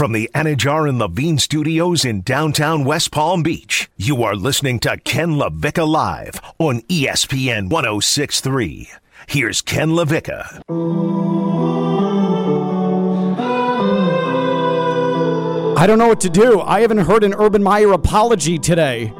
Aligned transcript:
From 0.00 0.12
the 0.12 0.30
Anajar 0.34 0.88
and 0.88 0.98
Levine 0.98 1.36
Studios 1.36 2.06
in 2.06 2.22
downtown 2.22 2.86
West 2.86 3.10
Palm 3.10 3.42
Beach, 3.42 3.90
you 3.98 4.22
are 4.22 4.34
listening 4.34 4.80
to 4.80 4.96
Ken 4.96 5.32
LaVicka 5.32 5.86
Live 5.86 6.40
on 6.58 6.80
ESPN 6.88 7.68
1063. 7.68 8.88
Here's 9.28 9.60
Ken 9.60 9.90
LaVicka. 9.90 10.62
I 15.76 15.86
don't 15.86 15.98
know 15.98 16.08
what 16.08 16.22
to 16.22 16.30
do. 16.30 16.62
I 16.62 16.80
haven't 16.80 16.96
heard 16.96 17.22
an 17.22 17.34
Urban 17.34 17.62
Meyer 17.62 17.92
apology 17.92 18.58
today. 18.58 19.12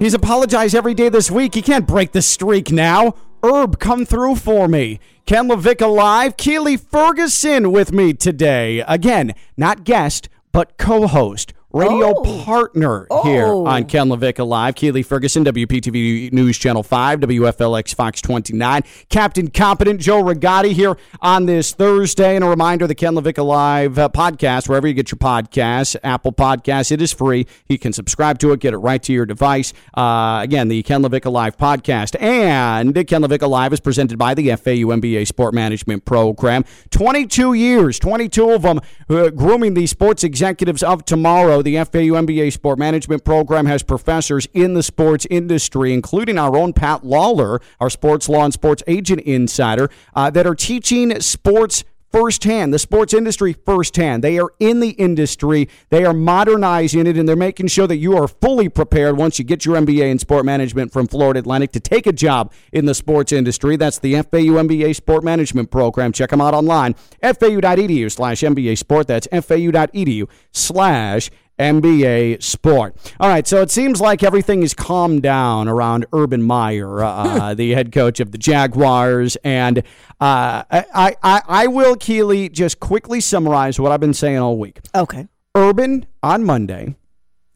He's 0.00 0.14
apologized 0.14 0.74
every 0.74 0.94
day 0.94 1.08
this 1.08 1.30
week. 1.30 1.54
He 1.54 1.62
can't 1.62 1.86
break 1.86 2.10
the 2.10 2.22
streak 2.22 2.72
now. 2.72 3.14
Herb, 3.42 3.78
come 3.78 4.04
through 4.04 4.36
for 4.36 4.66
me. 4.68 4.98
Ken 5.24 5.48
LaVicka 5.48 5.92
Live, 5.94 6.36
Keli 6.36 6.78
Ferguson 6.78 7.70
with 7.70 7.92
me 7.92 8.12
today. 8.12 8.80
Again, 8.88 9.34
not 9.56 9.84
guest, 9.84 10.28
but 10.52 10.76
co 10.78 11.06
host 11.06 11.52
radio 11.72 12.14
Oh. 12.16 12.42
partner 12.44 13.06
here 13.24 13.46
Oh. 13.46 13.66
on 13.66 13.84
Ken 13.84 14.08
LaVicka 14.08 14.46
Live. 14.46 14.74
Keli 14.74 15.04
Ferguson, 15.04 15.44
WPTV 15.44 16.30
News 16.32 16.56
Channel 16.56 16.82
5, 16.82 17.20
WFLX 17.20 17.92
Fox 17.94 18.20
29. 18.22 18.82
Captain 19.10 19.48
Competent 19.48 20.00
Joe 20.00 20.22
Rigotti 20.22 20.72
here 20.72 20.96
on 21.20 21.46
this 21.46 21.72
Thursday. 21.72 22.36
And 22.36 22.44
a 22.44 22.48
reminder 22.48 22.86
the 22.86 22.94
Ken 22.94 23.14
LaVicka 23.14 23.44
Live 23.44 23.98
uh, 23.98 24.08
podcast, 24.08 24.68
wherever 24.68 24.86
you 24.88 24.94
get 24.94 25.10
your 25.10 25.18
podcasts, 25.18 25.94
Apple 26.02 26.32
Podcasts, 26.32 26.90
it 26.90 27.02
is 27.02 27.12
free. 27.12 27.46
You 27.68 27.78
can 27.78 27.92
subscribe 27.92 28.38
to 28.38 28.52
it, 28.52 28.60
get 28.60 28.72
it 28.72 28.78
right 28.78 29.02
to 29.02 29.12
your 29.12 29.26
device. 29.26 29.72
Uh, 29.94 30.40
again, 30.42 30.68
the 30.68 30.82
Ken 30.82 31.02
LaVicka 31.02 31.30
Live 31.30 31.56
podcast. 31.58 32.20
And 32.20 32.94
Ken 33.06 33.22
LaVicka 33.22 33.48
Live 33.48 33.72
is 33.74 33.80
presented 33.80 34.16
by 34.18 34.34
the 34.34 34.48
FAU 34.56 34.92
MBA 34.94 35.26
Sport 35.26 35.52
Management 35.54 36.04
Program. 36.06 36.64
22 36.90 37.52
years, 37.52 37.98
22 37.98 38.50
of 38.50 38.62
them 38.62 38.80
uh, 39.10 39.28
grooming 39.30 39.74
the 39.74 39.86
sports 39.86 40.24
executives 40.24 40.82
of 40.82 41.04
tomorrow. 41.04 41.57
The 41.62 41.76
FAU 41.76 42.14
MBA 42.16 42.52
Sport 42.52 42.78
Management 42.78 43.24
Program 43.24 43.66
has 43.66 43.82
professors 43.82 44.46
in 44.54 44.74
the 44.74 44.82
sports 44.82 45.26
industry, 45.30 45.92
including 45.92 46.38
our 46.38 46.56
own 46.56 46.72
Pat 46.72 47.04
Lawler, 47.04 47.60
our 47.80 47.90
sports 47.90 48.28
law 48.28 48.44
and 48.44 48.52
sports 48.52 48.82
agent 48.86 49.20
insider, 49.22 49.90
uh, 50.14 50.30
that 50.30 50.46
are 50.46 50.54
teaching 50.54 51.20
sports 51.20 51.84
firsthand, 52.10 52.72
the 52.72 52.78
sports 52.78 53.12
industry 53.12 53.52
firsthand. 53.52 54.24
They 54.24 54.38
are 54.38 54.50
in 54.58 54.80
the 54.80 54.90
industry, 54.90 55.68
they 55.90 56.04
are 56.04 56.14
modernizing 56.14 57.06
it, 57.06 57.16
and 57.16 57.28
they're 57.28 57.36
making 57.36 57.68
sure 57.68 57.86
that 57.86 57.96
you 57.96 58.16
are 58.16 58.28
fully 58.28 58.68
prepared 58.68 59.16
once 59.16 59.38
you 59.38 59.44
get 59.44 59.64
your 59.64 59.76
MBA 59.76 60.10
in 60.10 60.18
sport 60.18 60.44
management 60.44 60.92
from 60.92 61.06
Florida 61.06 61.40
Atlantic 61.40 61.72
to 61.72 61.80
take 61.80 62.06
a 62.06 62.12
job 62.12 62.52
in 62.72 62.86
the 62.86 62.94
sports 62.94 63.32
industry. 63.32 63.76
That's 63.76 63.98
the 63.98 64.14
FAU 64.14 64.56
MBA 64.62 64.96
Sport 64.96 65.24
Management 65.24 65.70
Program. 65.70 66.12
Check 66.12 66.30
them 66.30 66.40
out 66.40 66.54
online, 66.54 66.94
fau.edu 67.22 68.10
slash 68.10 68.40
MBA 68.40 68.78
Sport. 68.78 69.06
That's 69.06 69.26
fau.edu 69.26 70.28
slash 70.52 71.30
MBA 71.58 72.42
Sport. 72.42 72.96
All 73.20 73.28
right, 73.28 73.46
so 73.46 73.60
it 73.62 73.70
seems 73.70 74.00
like 74.00 74.22
everything 74.22 74.62
is 74.62 74.74
calmed 74.74 75.22
down 75.22 75.68
around 75.68 76.06
Urban 76.12 76.42
Meyer, 76.42 77.02
uh, 77.02 77.54
the 77.54 77.72
head 77.72 77.92
coach 77.92 78.20
of 78.20 78.32
the 78.32 78.38
Jaguars, 78.38 79.36
and 79.44 79.78
uh, 80.20 80.62
I, 80.70 81.16
I, 81.22 81.42
I 81.46 81.66
will, 81.66 81.96
Keli, 81.96 82.50
just 82.50 82.80
quickly 82.80 83.20
summarize 83.20 83.78
what 83.78 83.92
I've 83.92 84.00
been 84.00 84.14
saying 84.14 84.38
all 84.38 84.58
week. 84.58 84.80
Okay. 84.94 85.28
Urban 85.54 86.06
on 86.22 86.44
Monday, 86.44 86.94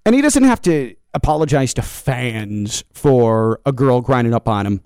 and 0.04 0.14
he 0.14 0.20
doesn't 0.20 0.44
have 0.44 0.60
to 0.62 0.94
apologize 1.14 1.74
to 1.74 1.82
fans 1.82 2.84
for 2.92 3.60
a 3.66 3.72
girl 3.72 4.00
grinding 4.00 4.34
up 4.34 4.48
on 4.48 4.66
him 4.66 4.80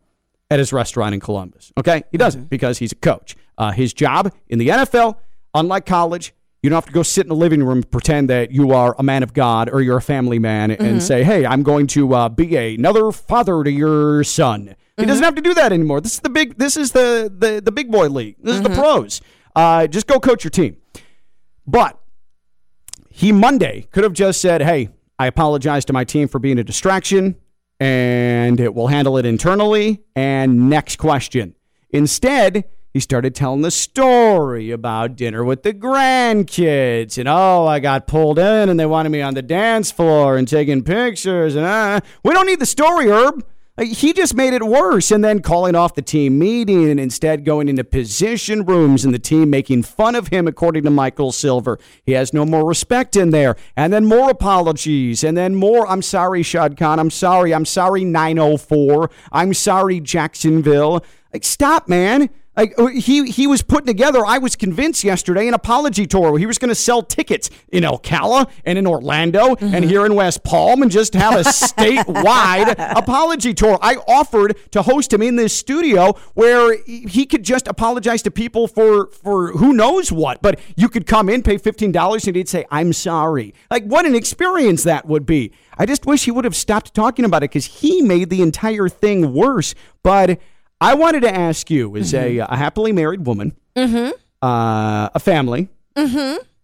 at 0.50 0.58
his 0.58 0.72
restaurant 0.72 1.14
in 1.14 1.20
Columbus. 1.20 1.72
Okay, 1.78 2.04
he 2.10 2.18
doesn't 2.18 2.48
because 2.48 2.78
he's 2.78 2.92
a 2.92 2.96
coach. 2.96 3.36
Uh, 3.58 3.72
his 3.72 3.92
job 3.94 4.32
in 4.48 4.58
the 4.58 4.68
NFL, 4.68 5.16
unlike 5.54 5.86
college, 5.86 6.34
you 6.66 6.70
don't 6.70 6.78
have 6.78 6.86
to 6.86 6.92
go 6.92 7.04
sit 7.04 7.24
in 7.24 7.28
the 7.28 7.36
living 7.36 7.62
room 7.62 7.78
and 7.78 7.90
pretend 7.92 8.28
that 8.28 8.50
you 8.50 8.72
are 8.72 8.96
a 8.98 9.02
man 9.04 9.22
of 9.22 9.32
God 9.32 9.70
or 9.72 9.80
you're 9.80 9.98
a 9.98 10.02
family 10.02 10.40
man 10.40 10.72
and 10.72 11.00
say, 11.00 11.22
"Hey, 11.22 11.46
I'm 11.46 11.62
going 11.62 11.86
to 11.86 12.12
uh, 12.12 12.28
be 12.28 12.56
another 12.56 13.12
father 13.12 13.62
to 13.62 13.70
your 13.70 14.24
son." 14.24 14.74
He 14.96 15.04
doesn't 15.04 15.22
have 15.22 15.36
to 15.36 15.40
do 15.42 15.54
that 15.54 15.72
anymore. 15.72 16.00
This 16.00 16.14
is 16.14 16.20
the 16.20 16.28
big. 16.28 16.58
This 16.58 16.76
is 16.76 16.90
the 16.90 17.32
the, 17.32 17.62
the 17.64 17.70
big 17.70 17.92
boy 17.92 18.08
league. 18.08 18.34
This 18.42 18.56
is 18.56 18.62
the 18.62 18.70
pros. 18.70 19.20
Uh, 19.54 19.86
just 19.86 20.08
go 20.08 20.18
coach 20.18 20.42
your 20.42 20.50
team. 20.50 20.76
But 21.68 22.00
he 23.10 23.30
Monday 23.30 23.86
could 23.92 24.02
have 24.02 24.12
just 24.12 24.40
said, 24.40 24.60
"Hey, 24.60 24.88
I 25.20 25.28
apologize 25.28 25.84
to 25.84 25.92
my 25.92 26.02
team 26.02 26.26
for 26.26 26.40
being 26.40 26.58
a 26.58 26.64
distraction, 26.64 27.36
and 27.78 28.58
it 28.58 28.74
will 28.74 28.88
handle 28.88 29.18
it 29.18 29.24
internally." 29.24 30.02
And 30.16 30.68
next 30.68 30.96
question. 30.96 31.54
Instead, 31.90 32.64
he 32.96 33.00
started 33.00 33.34
telling 33.34 33.60
the 33.60 33.70
story 33.70 34.70
about 34.70 35.16
dinner 35.16 35.44
with 35.44 35.64
the 35.64 35.74
grandkids, 35.74 37.18
and 37.18 37.28
oh, 37.28 37.66
I 37.66 37.78
got 37.78 38.06
pulled 38.06 38.38
in, 38.38 38.70
and 38.70 38.80
they 38.80 38.86
wanted 38.86 39.10
me 39.10 39.20
on 39.20 39.34
the 39.34 39.42
dance 39.42 39.90
floor 39.90 40.38
and 40.38 40.48
taking 40.48 40.82
pictures, 40.82 41.56
and 41.56 41.66
uh, 41.66 42.00
we 42.24 42.32
don't 42.32 42.46
need 42.46 42.58
the 42.58 42.64
story, 42.64 43.10
Herb. 43.10 43.44
He 43.82 44.14
just 44.14 44.34
made 44.34 44.54
it 44.54 44.62
worse 44.62 45.10
and 45.10 45.22
then 45.22 45.42
calling 45.42 45.74
off 45.74 45.94
the 45.94 46.00
team 46.00 46.38
meeting 46.38 46.88
and 46.88 46.98
instead 46.98 47.44
going 47.44 47.68
into 47.68 47.84
position 47.84 48.64
rooms 48.64 49.04
and 49.04 49.12
the 49.12 49.18
team 49.18 49.50
making 49.50 49.82
fun 49.82 50.14
of 50.14 50.28
him, 50.28 50.48
according 50.48 50.84
to 50.84 50.90
Michael 50.90 51.32
Silver. 51.32 51.78
He 52.02 52.12
has 52.12 52.32
no 52.32 52.46
more 52.46 52.66
respect 52.66 53.14
in 53.14 53.28
there. 53.28 53.56
And 53.76 53.92
then 53.92 54.06
more 54.06 54.30
apologies. 54.30 55.22
And 55.22 55.36
then 55.36 55.54
more, 55.54 55.86
I'm 55.86 56.00
sorry, 56.00 56.42
Shad 56.42 56.78
Khan. 56.78 56.98
I'm 56.98 57.10
sorry. 57.10 57.52
I'm 57.52 57.66
sorry, 57.66 58.06
904. 58.06 59.10
I'm 59.32 59.52
sorry, 59.52 60.00
Jacksonville. 60.00 61.04
Like, 61.34 61.44
stop, 61.44 61.86
man. 61.86 62.30
Like 62.56 62.74
he 62.94 63.30
he 63.30 63.46
was 63.46 63.62
putting 63.62 63.86
together. 63.86 64.24
I 64.24 64.38
was 64.38 64.56
convinced 64.56 65.04
yesterday 65.04 65.46
an 65.46 65.54
apology 65.54 66.06
tour 66.06 66.30
where 66.30 66.38
he 66.38 66.46
was 66.46 66.56
going 66.56 66.70
to 66.70 66.74
sell 66.74 67.02
tickets 67.02 67.50
in 67.68 67.84
Ocala 67.84 68.50
and 68.64 68.78
in 68.78 68.86
Orlando 68.86 69.56
and 69.56 69.58
mm-hmm. 69.58 69.88
here 69.88 70.06
in 70.06 70.14
West 70.14 70.42
Palm 70.42 70.80
and 70.80 70.90
just 70.90 71.12
have 71.14 71.34
a 71.34 71.42
statewide 71.42 72.74
apology 72.96 73.52
tour. 73.52 73.78
I 73.82 73.96
offered 74.08 74.56
to 74.70 74.82
host 74.82 75.12
him 75.12 75.20
in 75.20 75.36
this 75.36 75.52
studio 75.52 76.14
where 76.32 76.78
he 76.86 77.26
could 77.26 77.42
just 77.42 77.68
apologize 77.68 78.22
to 78.22 78.30
people 78.30 78.68
for 78.68 79.08
for 79.08 79.52
who 79.52 79.74
knows 79.74 80.10
what. 80.10 80.40
But 80.40 80.58
you 80.76 80.88
could 80.88 81.06
come 81.06 81.28
in, 81.28 81.42
pay 81.42 81.58
fifteen 81.58 81.92
dollars, 81.92 82.26
and 82.26 82.36
he'd 82.36 82.48
say, 82.48 82.64
"I'm 82.70 82.94
sorry." 82.94 83.52
Like 83.70 83.84
what 83.84 84.06
an 84.06 84.14
experience 84.14 84.82
that 84.84 85.06
would 85.06 85.26
be. 85.26 85.52
I 85.78 85.84
just 85.84 86.06
wish 86.06 86.24
he 86.24 86.30
would 86.30 86.46
have 86.46 86.56
stopped 86.56 86.94
talking 86.94 87.26
about 87.26 87.42
it 87.42 87.50
because 87.50 87.66
he 87.66 88.00
made 88.00 88.30
the 88.30 88.40
entire 88.40 88.88
thing 88.88 89.34
worse. 89.34 89.74
But 90.02 90.40
I 90.80 90.94
wanted 90.94 91.20
to 91.20 91.34
ask 91.34 91.70
you, 91.70 91.96
as 91.96 92.12
a, 92.14 92.38
a 92.38 92.56
happily 92.56 92.92
married 92.92 93.26
woman, 93.26 93.56
uh, 93.76 95.08
a 95.14 95.18
family, 95.18 95.68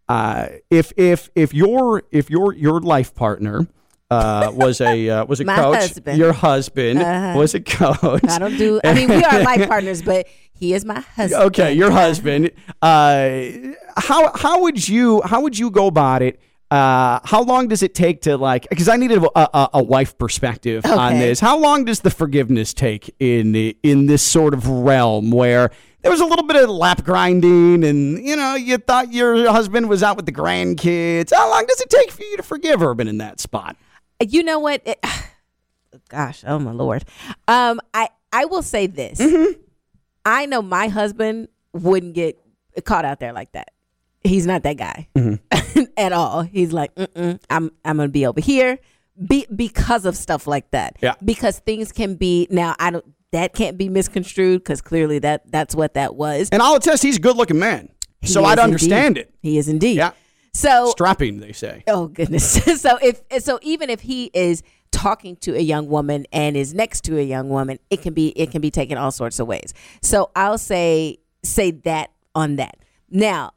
uh, 0.09 0.47
if 0.71 0.93
if 0.97 1.31
if 1.34 1.55
your 1.55 2.03
if 2.11 2.28
your 2.31 2.53
your 2.55 2.81
life 2.81 3.15
partner 3.15 3.67
uh, 4.11 4.50
was 4.55 4.81
a 4.83 5.09
uh, 5.09 5.25
was 5.25 5.41
a 5.41 5.45
My 5.47 5.56
coach, 5.56 5.77
husband. 5.78 6.19
your 6.19 6.33
husband 6.33 6.99
was 7.37 7.55
a 7.55 7.61
coach. 7.61 8.25
I 8.28 8.39
don't 8.39 8.56
do. 8.59 8.81
I 8.84 8.93
mean, 8.95 9.09
we 9.09 9.25
are 9.25 9.43
life 9.43 9.67
partners, 9.69 10.03
but 10.03 10.27
he 10.53 10.75
is 10.75 10.84
my 10.84 11.00
husband. 11.00 11.43
Okay, 11.44 11.73
your 11.73 11.91
husband. 11.91 12.50
Uh, 12.83 13.49
how 13.97 14.31
how 14.37 14.61
would 14.62 14.87
you 14.87 15.23
how 15.25 15.41
would 15.41 15.59
you 15.59 15.71
go 15.71 15.87
about 15.87 16.21
it? 16.23 16.39
Uh, 16.72 17.21
how 17.25 17.43
long 17.43 17.69
does 17.69 17.83
it 17.83 17.94
take 17.94 18.22
to 18.22 18.38
like? 18.38 18.66
Because 18.71 18.88
I 18.88 18.97
needed 18.97 19.22
a, 19.22 19.59
a, 19.59 19.71
a 19.75 19.83
wife 19.83 20.16
perspective 20.16 20.87
on 20.87 21.19
this. 21.19 21.38
How 21.38 21.59
long 21.59 21.84
does 21.84 22.00
the 22.00 22.09
forgiveness 22.09 22.72
take 22.72 23.15
in 23.19 23.55
in 23.83 24.06
this 24.06 24.22
sort 24.22 24.55
of 24.55 24.66
realm 24.66 25.31
where 25.31 25.71
there 26.00 26.11
was 26.11 26.21
a 26.22 26.25
little 26.25 26.47
bit 26.47 26.56
of 26.56 26.71
lap 26.71 27.05
grinding 27.05 27.84
and 27.84 28.25
you 28.25 28.37
know 28.37 28.55
you 28.55 28.78
thought 28.78 29.12
your 29.12 29.53
husband 29.53 29.91
was 29.91 30.03
out 30.03 30.16
with 30.16 30.25
the 30.25 30.32
grandkids? 30.32 31.31
How 31.34 31.50
long 31.50 31.66
does 31.66 31.78
it 31.82 31.91
take 31.91 32.11
for 32.11 32.22
you 32.22 32.38
to 32.38 32.43
forgive 32.43 32.81
Urban 32.81 33.06
in 33.06 33.19
that 33.19 33.38
spot? 33.38 33.77
You 34.27 34.43
know 34.43 34.59
what? 34.59 34.81
It- 34.87 35.05
gosh, 36.09 36.43
oh 36.47 36.59
my 36.59 36.72
lord. 36.72 37.05
Um, 37.49 37.82
I 37.93 38.09
I 38.32 38.47
will 38.47 38.62
say 38.62 38.87
this. 38.87 39.21
Mm-hmm. 39.21 39.61
I 40.25 40.46
know 40.46 40.62
my 40.62 40.88
husband 40.88 41.49
wouldn't 41.75 42.14
get 42.14 42.38
caught 42.87 43.05
out 43.05 43.20
there 43.20 43.35
like 43.35 43.52
that. 43.52 43.71
He's 44.24 44.46
not 44.46 44.62
that 44.62 44.76
guy 44.76 45.08
Mm-hmm. 45.16 45.82
at 45.96 46.12
all. 46.12 46.42
He's 46.42 46.72
like, 46.72 46.94
Mm-mm, 46.94 47.40
I'm 47.50 47.70
I'm 47.84 47.96
gonna 47.96 48.08
be 48.08 48.26
over 48.26 48.40
here, 48.40 48.78
be, 49.26 49.46
because 49.54 50.04
of 50.06 50.16
stuff 50.16 50.46
like 50.46 50.70
that. 50.70 50.96
Yeah. 51.00 51.14
Because 51.24 51.58
things 51.60 51.92
can 51.92 52.14
be 52.16 52.46
now. 52.50 52.74
I 52.78 52.90
don't. 52.90 53.04
That 53.32 53.54
can't 53.54 53.78
be 53.78 53.88
misconstrued 53.88 54.62
because 54.62 54.82
clearly 54.82 55.19
that 55.20 55.50
that's 55.50 55.74
what 55.74 55.94
that 55.94 56.14
was. 56.16 56.50
And 56.52 56.60
I'll 56.60 56.74
attest, 56.74 57.02
he's 57.02 57.16
a 57.16 57.20
good 57.20 57.34
looking 57.36 57.58
man, 57.58 57.88
He 58.20 58.26
so 58.26 58.44
I'd 58.44 58.58
understand 58.58 59.16
it. 59.16 59.32
He 59.40 59.56
is 59.56 59.69
indeed. 59.69 59.96
Yeah. 59.96 60.12
So 60.52 60.90
Strapping, 60.90 61.40
they 61.40 61.52
say. 61.52 61.82
Oh 61.86 62.08
goodness. 62.08 62.62
so 62.82 62.98
if 63.02 63.22
so 63.42 63.58
even 63.62 63.88
if 63.88 64.00
he 64.02 64.30
is 64.34 64.62
talking 64.90 65.36
to 65.36 65.56
a 65.56 65.60
young 65.60 65.88
woman 65.88 66.26
and 66.30 66.58
is 66.58 66.74
next 66.74 67.04
to 67.04 67.19
a 67.19 67.22
young 67.22 67.48
woman, 67.48 67.78
it 67.88 68.02
can 68.02 68.12
be 68.12 68.28
it 68.36 68.50
can 68.50 68.60
be 68.60 68.70
taken 68.70 68.98
all 68.98 69.10
sorts 69.10 69.38
of 69.40 69.46
ways. 69.46 69.72
So 70.02 70.30
I'll 70.36 70.58
say 70.58 71.16
say 71.42 71.70
that 71.70 72.10
on 72.34 72.56
that. 72.56 72.76
Now, 73.08 73.52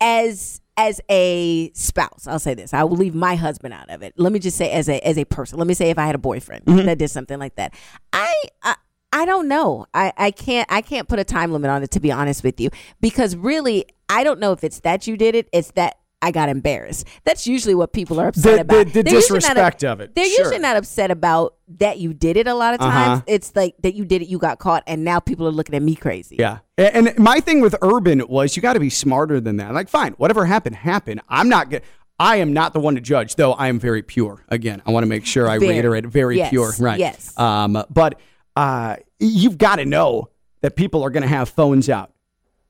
as 0.00 0.60
as 0.76 1.00
a 1.10 1.72
spouse, 1.72 2.28
I'll 2.28 2.38
say 2.38 2.54
this. 2.54 2.72
I 2.72 2.84
will 2.84 2.96
leave 2.96 3.14
my 3.14 3.34
husband 3.34 3.74
out 3.74 3.90
of 3.90 4.02
it. 4.02 4.14
Let 4.16 4.32
me 4.32 4.38
just 4.38 4.56
say 4.56 4.70
as 4.70 4.88
a 4.88 5.04
as 5.06 5.18
a 5.18 5.24
person. 5.24 5.58
Let 5.58 5.66
me 5.66 5.74
say 5.74 5.90
if 5.90 5.98
I 5.98 6.06
had 6.06 6.14
a 6.14 6.18
boyfriend 6.18 6.64
mm-hmm. 6.64 6.86
that 6.86 6.98
did 6.98 7.10
something 7.10 7.38
like 7.38 7.56
that. 7.56 7.74
I, 8.12 8.34
I 8.62 8.76
I 9.12 9.24
don't 9.24 9.48
know. 9.48 9.86
I, 9.94 10.12
I 10.16 10.30
can't 10.30 10.70
I 10.70 10.80
can't 10.80 11.08
put 11.08 11.18
a 11.18 11.24
time 11.24 11.52
limit 11.52 11.70
on 11.70 11.82
it 11.82 11.90
to 11.92 12.00
be 12.00 12.12
honest 12.12 12.44
with 12.44 12.60
you 12.60 12.70
because 13.00 13.34
really 13.36 13.86
I 14.08 14.24
don't 14.24 14.40
know 14.40 14.52
if 14.52 14.64
it's 14.64 14.80
that 14.80 15.06
you 15.06 15.16
did 15.16 15.34
it. 15.34 15.48
It's 15.52 15.72
that 15.72 15.97
I 16.20 16.30
got 16.32 16.48
embarrassed. 16.48 17.06
That's 17.24 17.46
usually 17.46 17.74
what 17.76 17.92
people 17.92 18.20
are 18.20 18.28
upset 18.28 18.56
The- 18.56 18.60
about. 18.62 18.78
the- 18.78 18.84
the 18.84 19.02
They're 19.02 19.12
not 19.14 19.20
disrespect 19.20 19.84
of 19.84 20.00
it. 20.00 20.14
They're 20.16 20.24
Sure. 20.24 20.38
usually 20.46 20.58
not 20.58 20.76
upset 20.76 21.10
about 21.12 21.54
that 21.78 21.98
you 21.98 22.12
did 22.12 22.36
it. 22.36 22.48
A 22.48 22.54
lot 22.54 22.74
of 22.74 22.80
times, 22.80 23.18
Uh-huh. 23.18 23.20
it's 23.28 23.52
like 23.54 23.74
that 23.82 23.94
you 23.94 24.04
did 24.04 24.22
it, 24.22 24.28
you 24.28 24.38
got 24.38 24.58
caught, 24.58 24.82
and 24.86 25.04
now 25.04 25.20
people 25.20 25.46
are 25.46 25.52
looking 25.52 25.74
at 25.76 25.82
me 25.82 25.94
crazy. 25.94 26.36
Yeah. 26.38 26.58
And 26.76 27.16
my 27.18 27.38
thing 27.40 27.60
with 27.60 27.76
Urban 27.82 28.22
was 28.28 28.56
you 28.56 28.62
got 28.62 28.72
to 28.72 28.80
be 28.80 28.90
smarter 28.90 29.40
than 29.40 29.58
that. 29.58 29.72
Like, 29.74 29.88
fine, 29.88 30.14
whatever 30.14 30.46
happened, 30.46 30.76
happened. 30.76 31.20
I'm 31.28 31.48
not 31.48 31.70
good. 31.70 31.82
I 32.18 32.36
am 32.36 32.52
not 32.52 32.72
the 32.72 32.80
one 32.80 32.96
to 32.96 33.00
judge, 33.00 33.36
though 33.36 33.52
I 33.52 33.68
am 33.68 33.78
very 33.78 34.02
pure. 34.02 34.42
Again, 34.48 34.82
I 34.84 34.90
want 34.90 35.04
to 35.04 35.08
make 35.08 35.24
sure 35.24 35.48
I 35.48 35.58
Very. 35.58 35.70
reiterate 35.74 36.04
very 36.06 36.38
Yes, 36.38 36.50
pure. 36.50 36.72
Right. 36.80 36.98
yes. 36.98 37.32
Um, 37.38 37.80
but 37.90 38.18
uh, 38.56 38.96
you've 39.20 39.56
got 39.56 39.76
to 39.76 39.84
know 39.84 40.30
that 40.62 40.74
people 40.74 41.04
are 41.04 41.10
going 41.10 41.22
to 41.22 41.28
have 41.28 41.48
phones 41.48 41.88
out. 41.88 42.10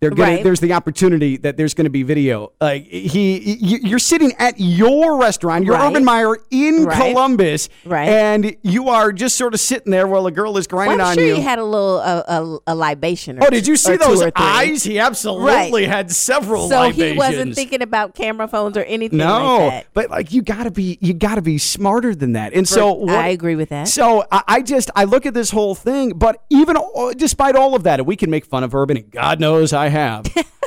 They're 0.00 0.11
gonna, 0.11 0.31
Right. 0.31 0.45
There's 0.45 0.61
the 0.61 0.75
opportunity 0.75 1.39
that 1.39 1.56
there's 1.56 1.75
going 1.75 1.87
to 1.87 1.91
be 1.91 2.05
video. 2.05 2.53
Like 2.61 2.85
he, 2.87 3.56
you- 3.56 3.81
you're 3.83 3.99
sitting 3.99 4.33
at 4.39 4.55
your 4.61 5.17
restaurant, 5.19 5.65
your 5.65 5.75
Right. 5.75 5.89
Urban 5.91 6.05
Meyer 6.05 6.37
in 6.53 6.85
Right. 6.85 6.97
Columbus, 6.97 7.69
Right. 7.85 8.09
and 8.09 8.55
you 8.62 8.91
are 8.91 9.11
just 9.11 9.37
sort 9.37 9.55
of 9.55 9.61
sitting 9.61 9.91
there 9.91 10.06
while 10.06 10.25
a 10.29 10.31
girl 10.31 10.56
is 10.56 10.69
grinding 10.69 10.99
Well, 10.99 11.06
I'm 11.06 11.11
on 11.11 11.17
sure 11.17 11.27
you. 11.27 11.35
he 11.35 11.41
had 11.41 11.59
a 11.59 11.65
little 11.65 11.97
uh, 11.99 12.23
a, 12.29 12.59
a 12.69 12.75
libation. 12.77 13.39
Or 13.43 13.47
Oh, 13.49 13.50
did 13.50 13.67
you 13.67 13.75
see 13.75 13.97
those 13.97 14.23
eyes? 14.37 14.85
He 14.85 15.00
absolutely 15.00 15.87
had 15.87 16.12
several 16.12 16.69
So 16.69 16.79
libations. 16.83 17.12
he 17.12 17.19
wasn't 17.19 17.55
thinking 17.56 17.83
about 17.83 18.15
camera 18.15 18.47
phones 18.47 18.77
or 18.77 18.85
anything 18.85 19.19
no, 19.19 19.59
like 19.67 19.71
that. 19.73 19.87
but 19.95 20.11
like 20.11 20.33
you 20.33 20.43
gotta 20.43 20.71
be, 20.71 20.99
you 21.00 21.12
gotta 21.12 21.43
be 21.43 21.59
smarter 21.59 22.15
than 22.15 22.35
that. 22.35 22.53
And 22.55 22.69
so 22.69 22.93
what, 22.93 23.17
I 23.17 23.29
agree 23.29 23.56
with 23.56 23.71
that. 23.71 23.89
So 23.89 24.25
I, 24.31 24.43
I 24.47 24.62
just 24.62 24.93
I 24.95 25.05
look 25.05 25.27
at 25.27 25.35
this 25.35 25.50
whole 25.50 25.75
thing, 25.75 26.11
but 26.11 26.41
even 26.50 26.77
despite 27.17 27.56
all 27.56 27.75
of 27.75 27.83
that, 27.83 28.06
we 28.06 28.15
can 28.15 28.31
make 28.31 28.45
fun 28.47 28.62
of 28.62 28.73
Urban, 28.77 28.97
and 28.97 29.11
God 29.11 29.41
knows 29.41 29.73
I 29.73 29.88
have. 29.88 30.26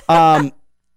um, 0.10 0.52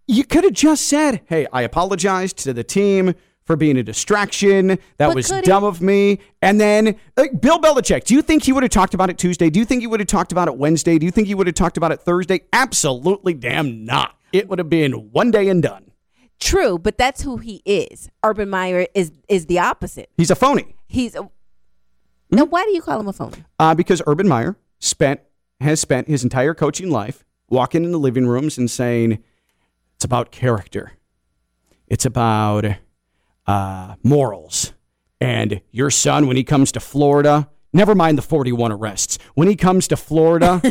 you 0.07 0.25
could 0.25 0.45
have 0.45 0.53
just 0.53 0.87
said, 0.89 1.23
"Hey, 1.27 1.47
I 1.53 1.63
apologized 1.63 2.39
to 2.39 2.53
the 2.53 2.65
team." 2.65 3.15
For 3.47 3.57
being 3.57 3.77
a 3.77 3.83
distraction, 3.83 4.69
that 4.69 4.79
But 5.09 5.17
was 5.17 5.27
could 5.29 5.45
he- 5.45 5.51
dumb 5.51 5.65
of 5.65 5.83
me. 5.83 6.19
And 6.41 6.59
then, 6.59 6.97
like 7.15 7.43
Bill 7.43 7.59
Belichick, 7.59 8.05
do 8.05 8.15
you 8.15 8.23
think 8.23 8.43
he 8.45 8.55
would 8.55 8.63
have 8.63 8.71
talked 8.73 8.95
about 8.95 9.11
it 9.11 9.19
Tuesday? 9.19 9.51
Do 9.51 9.59
you 9.61 9.67
think 9.67 9.83
he 9.83 9.87
would 9.87 10.01
have 10.01 10.07
talked 10.07 10.33
about 10.33 10.49
it 10.49 10.57
Wednesday? 10.57 10.97
Do 10.99 11.05
you 11.05 11.13
think 11.13 11.27
he 11.29 11.35
would 11.35 11.47
have 11.47 11.55
talked 11.55 11.77
about 11.77 11.93
it 11.93 12.01
Thursday? 12.01 12.41
Absolutely, 12.55 13.35
damn 13.35 13.85
not. 13.85 14.17
It 14.33 14.49
would 14.49 14.59
have 14.59 14.71
been 14.71 14.93
one 15.13 15.31
day 15.31 15.51
and 15.51 15.63
done. 15.63 15.91
True, 16.41 16.79
but 16.79 16.97
that's 16.97 17.21
who 17.21 17.37
he 17.37 17.61
is. 17.67 18.09
Urban 18.25 18.49
Meyer 18.49 18.87
is 18.95 19.13
is 19.29 19.45
the 19.45 19.59
opposite. 19.59 20.09
He's 20.17 20.31
a 20.31 20.35
phony. 20.37 20.75
He's 20.89 21.15
a, 21.15 21.21
Hmm? 21.21 21.27
now. 22.31 22.45
Why 22.47 22.65
do 22.65 22.71
you 22.71 22.81
call 22.81 22.99
him 22.99 23.09
a 23.09 23.13
phony? 23.13 23.45
uh, 23.59 23.75
because 23.75 24.01
Urban 24.07 24.27
Meyer 24.27 24.57
spent 24.79 25.21
has 25.61 25.81
spent 25.81 26.09
his 26.09 26.25
entire 26.25 26.55
coaching 26.55 26.91
life 26.91 27.27
walking 27.49 27.85
into 27.85 27.99
living 27.99 28.27
rooms 28.27 28.59
and 28.59 28.71
saying 28.71 29.23
it's 29.97 30.05
about 30.05 30.31
character, 30.31 30.93
it's 31.87 32.05
about 32.05 32.65
uh, 33.47 33.95
morals, 34.03 34.73
and 35.21 35.61
your 35.71 35.91
son 35.91 36.27
when 36.27 36.37
he 36.37 36.45
comes 36.45 36.73
to 36.73 36.81
Florida. 36.81 37.49
Never 37.73 37.95
mind 37.95 38.19
the 38.19 38.23
41 38.23 38.71
arrests. 38.71 39.19
When 39.35 39.49
he 39.49 39.57
comes 39.57 39.89
to 39.89 39.97
Florida, 39.97 40.63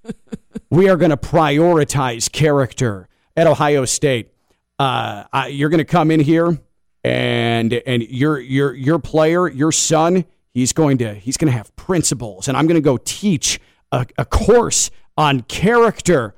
we 0.70 0.88
are 0.88 0.96
going 0.96 1.10
to 1.10 1.16
prioritize 1.16 2.32
character 2.32 3.08
at 3.36 3.46
Ohio 3.46 3.84
State. 3.84 4.32
Uh, 4.78 5.24
I, 5.32 5.48
you're 5.48 5.68
going 5.68 5.78
to 5.78 5.84
come 5.84 6.10
in 6.10 6.20
here, 6.20 6.58
and 7.04 7.72
and 7.72 8.02
your 8.02 8.38
your 8.38 8.74
your 8.74 8.98
player, 8.98 9.48
your 9.48 9.72
son, 9.72 10.24
he's 10.52 10.72
going 10.72 10.98
to 10.98 11.14
he's 11.14 11.36
going 11.36 11.50
to 11.50 11.56
have 11.56 11.74
principles, 11.76 12.48
and 12.48 12.56
I'm 12.56 12.66
going 12.66 12.76
to 12.76 12.80
go 12.80 12.96
teach 12.96 13.60
a, 13.92 14.06
a 14.16 14.24
course 14.24 14.90
on 15.18 15.40
character. 15.42 16.34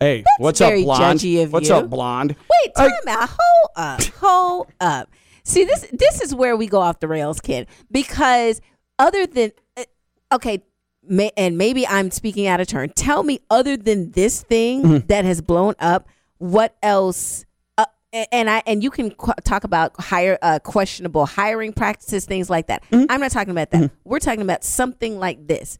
Hey, 0.00 0.24
what's 0.38 0.60
up, 0.60 0.74
blonde? 0.74 1.22
what's 1.50 1.68
you. 1.68 1.74
up, 1.74 1.88
blonde? 1.88 2.34
Wait, 2.38 2.72
I- 2.76 2.88
time 2.88 2.92
out. 3.08 3.30
Hold 3.30 3.70
up. 3.76 4.02
Hold 4.20 4.72
up. 4.80 5.08
See, 5.44 5.64
this 5.64 5.86
this 5.92 6.20
is 6.20 6.34
where 6.34 6.56
we 6.56 6.66
go 6.66 6.80
off 6.80 7.00
the 7.00 7.08
rails, 7.08 7.40
kid. 7.40 7.68
Because 7.90 8.60
other 8.98 9.26
than 9.26 9.52
uh, 9.76 9.84
okay, 10.32 10.62
may, 11.06 11.30
and 11.36 11.56
maybe 11.56 11.86
I'm 11.86 12.10
speaking 12.10 12.46
out 12.46 12.60
of 12.60 12.66
turn. 12.66 12.90
Tell 12.90 13.22
me, 13.22 13.40
other 13.50 13.76
than 13.76 14.10
this 14.10 14.42
thing 14.42 14.82
Mm-hmm. 14.82 15.06
that 15.06 15.24
has 15.24 15.40
blown 15.40 15.74
up, 15.78 16.08
what 16.38 16.76
else? 16.82 17.44
Uh, 17.78 17.84
and 18.32 18.48
I 18.50 18.62
and 18.66 18.82
you 18.82 18.90
can 18.90 19.10
qu- 19.12 19.32
talk 19.44 19.64
about 19.64 19.98
hire 20.00 20.38
uh, 20.42 20.58
questionable 20.58 21.26
hiring 21.26 21.72
practices, 21.72 22.24
things 22.26 22.50
like 22.50 22.66
that. 22.66 22.82
Mm-hmm. 22.90 23.06
I'm 23.10 23.20
not 23.20 23.30
talking 23.30 23.50
about 23.52 23.70
that. 23.70 23.90
We're 24.04 24.18
talking 24.18 24.42
about 24.42 24.64
something 24.64 25.18
like 25.18 25.46
this. 25.46 25.78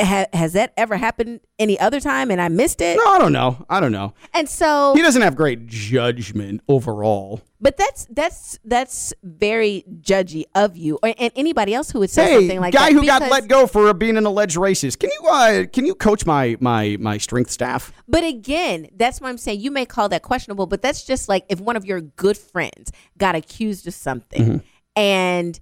Ha, 0.00 0.26
has 0.34 0.52
that 0.52 0.74
ever 0.76 0.96
happened 0.98 1.40
any 1.58 1.80
other 1.80 2.00
time 2.00 2.30
and 2.30 2.38
I 2.40 2.48
missed 2.48 2.82
it? 2.82 2.96
No, 2.98 3.06
I 3.14 3.18
don't 3.18 3.32
know. 3.32 3.64
I 3.70 3.80
don't 3.80 3.92
know. 3.92 4.12
And 4.34 4.46
so 4.48 4.92
He 4.94 5.00
doesn't 5.00 5.22
have 5.22 5.34
great 5.36 5.66
judgment 5.66 6.60
overall. 6.68 7.40
But 7.60 7.78
that's 7.78 8.06
that's 8.10 8.58
that's 8.64 9.14
very 9.22 9.82
judgy 10.02 10.44
of 10.54 10.76
you, 10.76 10.98
or, 11.02 11.14
and 11.18 11.32
anybody 11.34 11.72
else 11.72 11.90
who 11.90 12.00
would 12.00 12.10
say 12.10 12.24
Hey, 12.26 12.34
something 12.34 12.60
like 12.60 12.74
guy 12.74 12.90
that. 12.90 12.94
Guy 12.94 13.00
who 13.00 13.06
got 13.06 13.30
let 13.30 13.48
go 13.48 13.66
for 13.66 13.94
being 13.94 14.18
an 14.18 14.26
alleged 14.26 14.56
racist. 14.58 14.98
Can 14.98 15.08
you 15.18 15.28
uh, 15.28 15.64
can 15.72 15.86
you 15.86 15.94
coach 15.94 16.26
my 16.26 16.58
my 16.60 16.98
my 17.00 17.16
strength 17.16 17.50
staff? 17.50 17.90
But 18.06 18.24
again, 18.24 18.88
that's 18.94 19.22
what 19.22 19.28
I'm 19.28 19.38
saying. 19.38 19.60
You 19.60 19.70
may 19.70 19.86
call 19.86 20.10
that 20.10 20.20
questionable, 20.22 20.66
but 20.66 20.82
that's 20.82 21.04
just 21.04 21.30
like 21.30 21.46
if 21.48 21.58
one 21.58 21.76
of 21.76 21.86
your 21.86 22.02
good 22.02 22.36
friends 22.36 22.92
got 23.16 23.34
accused 23.34 23.86
of 23.86 23.94
something, 23.94 24.42
Mm-hmm. 24.42 24.56
and 24.96 25.58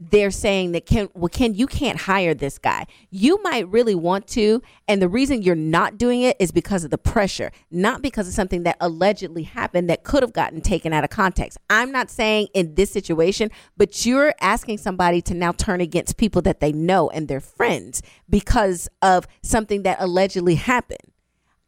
they're 0.00 0.30
saying 0.30 0.72
that 0.72 0.86
Ken, 0.86 1.08
well, 1.14 1.28
Ken, 1.28 1.54
you 1.54 1.66
can't 1.66 1.98
hire 1.98 2.32
this 2.32 2.58
guy. 2.58 2.86
You 3.10 3.42
might 3.42 3.68
really 3.68 3.96
want 3.96 4.28
to, 4.28 4.62
and 4.86 5.02
the 5.02 5.08
reason 5.08 5.42
you're 5.42 5.56
not 5.56 5.98
doing 5.98 6.22
it 6.22 6.36
is 6.38 6.52
because 6.52 6.84
of 6.84 6.90
the 6.90 6.98
pressure, 6.98 7.50
not 7.70 8.00
because 8.00 8.28
of 8.28 8.34
something 8.34 8.62
that 8.62 8.76
allegedly 8.80 9.42
happened 9.42 9.90
that 9.90 10.04
could 10.04 10.22
have 10.22 10.32
gotten 10.32 10.60
taken 10.60 10.92
out 10.92 11.02
of 11.02 11.10
context. 11.10 11.58
I'm 11.68 11.90
not 11.90 12.10
saying 12.10 12.48
in 12.54 12.76
this 12.76 12.92
situation, 12.92 13.50
but 13.76 14.06
you're 14.06 14.34
asking 14.40 14.78
somebody 14.78 15.20
to 15.22 15.34
now 15.34 15.52
turn 15.52 15.80
against 15.80 16.16
people 16.16 16.42
that 16.42 16.60
they 16.60 16.72
know 16.72 17.10
and 17.10 17.26
their 17.26 17.40
friends 17.40 18.00
because 18.30 18.88
of 19.02 19.26
something 19.42 19.82
that 19.82 19.96
allegedly 20.00 20.54
happened 20.54 21.12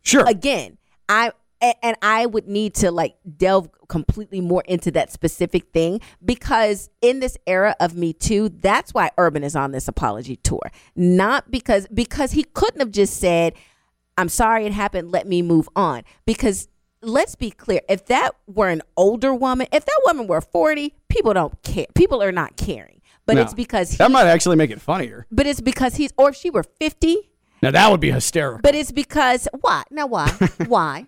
Sure. 0.03 0.27
again 0.27 0.79
i 1.09 1.31
a- 1.63 1.85
and 1.85 1.97
i 2.03 2.27
would 2.27 2.47
need 2.49 2.75
to 2.75 2.91
like 2.91 3.17
delve 3.37 3.69
completely 3.89 4.41
more 4.41 4.63
into 4.67 4.91
that 4.91 5.11
specific 5.13 5.73
thing 5.73 6.01
because 6.25 6.91
in 7.03 7.21
this 7.21 7.37
era 7.47 7.75
of 7.81 7.95
me 7.95 8.13
too 8.13 8.49
that's 8.49 8.93
why 8.95 9.11
urban 9.19 9.43
is 9.45 9.57
on 9.57 9.73
this 9.73 9.89
apology 9.89 10.37
tour 10.37 10.71
not 10.97 11.51
because 11.51 11.87
because 11.93 12.33
he 12.33 12.45
couldn't 12.45 12.81
have 12.81 12.91
just 12.93 13.17
said 13.19 13.53
i'm 14.19 14.29
sorry 14.29 14.65
it 14.67 14.73
happened 14.73 15.11
let 15.11 15.27
me 15.27 15.43
move 15.43 15.69
on 15.75 16.03
because 16.27 16.69
let's 17.03 17.35
be 17.35 17.51
clear 17.51 17.81
if 17.89 18.05
that 18.07 18.33
were 18.47 18.69
an 18.69 18.83
older 18.97 19.35
woman 19.35 19.67
if 19.73 19.85
that 19.85 20.01
woman 20.07 20.27
were 20.27 20.41
40 20.41 20.95
people 21.09 21.33
don't 21.33 21.61
care 21.63 21.87
people 21.95 22.23
are 22.23 22.33
not 22.33 22.57
caring 22.57 23.01
but 23.27 23.35
No. 23.37 23.43
it's 23.43 23.55
because 23.55 23.93
he, 23.93 23.97
that 23.99 24.11
might 24.11 24.27
actually 24.27 24.57
make 24.57 24.71
it 24.71 24.81
funnier. 24.81 25.27
but 25.31 25.47
it's 25.47 25.61
because 25.61 25.95
he's 25.97 26.13
or 26.17 26.31
if 26.31 26.37
she 26.37 26.51
were 26.51 26.63
50 26.65 27.31
Now 27.63 27.71
that 27.71 27.91
would 27.91 28.01
be 28.01 28.11
hysterical. 28.11 28.61
but 28.63 28.75
it's 28.75 28.91
because 28.93 29.47
why? 29.61 29.85
Now 29.91 30.07
why? 30.07 30.29
why? 30.67 31.07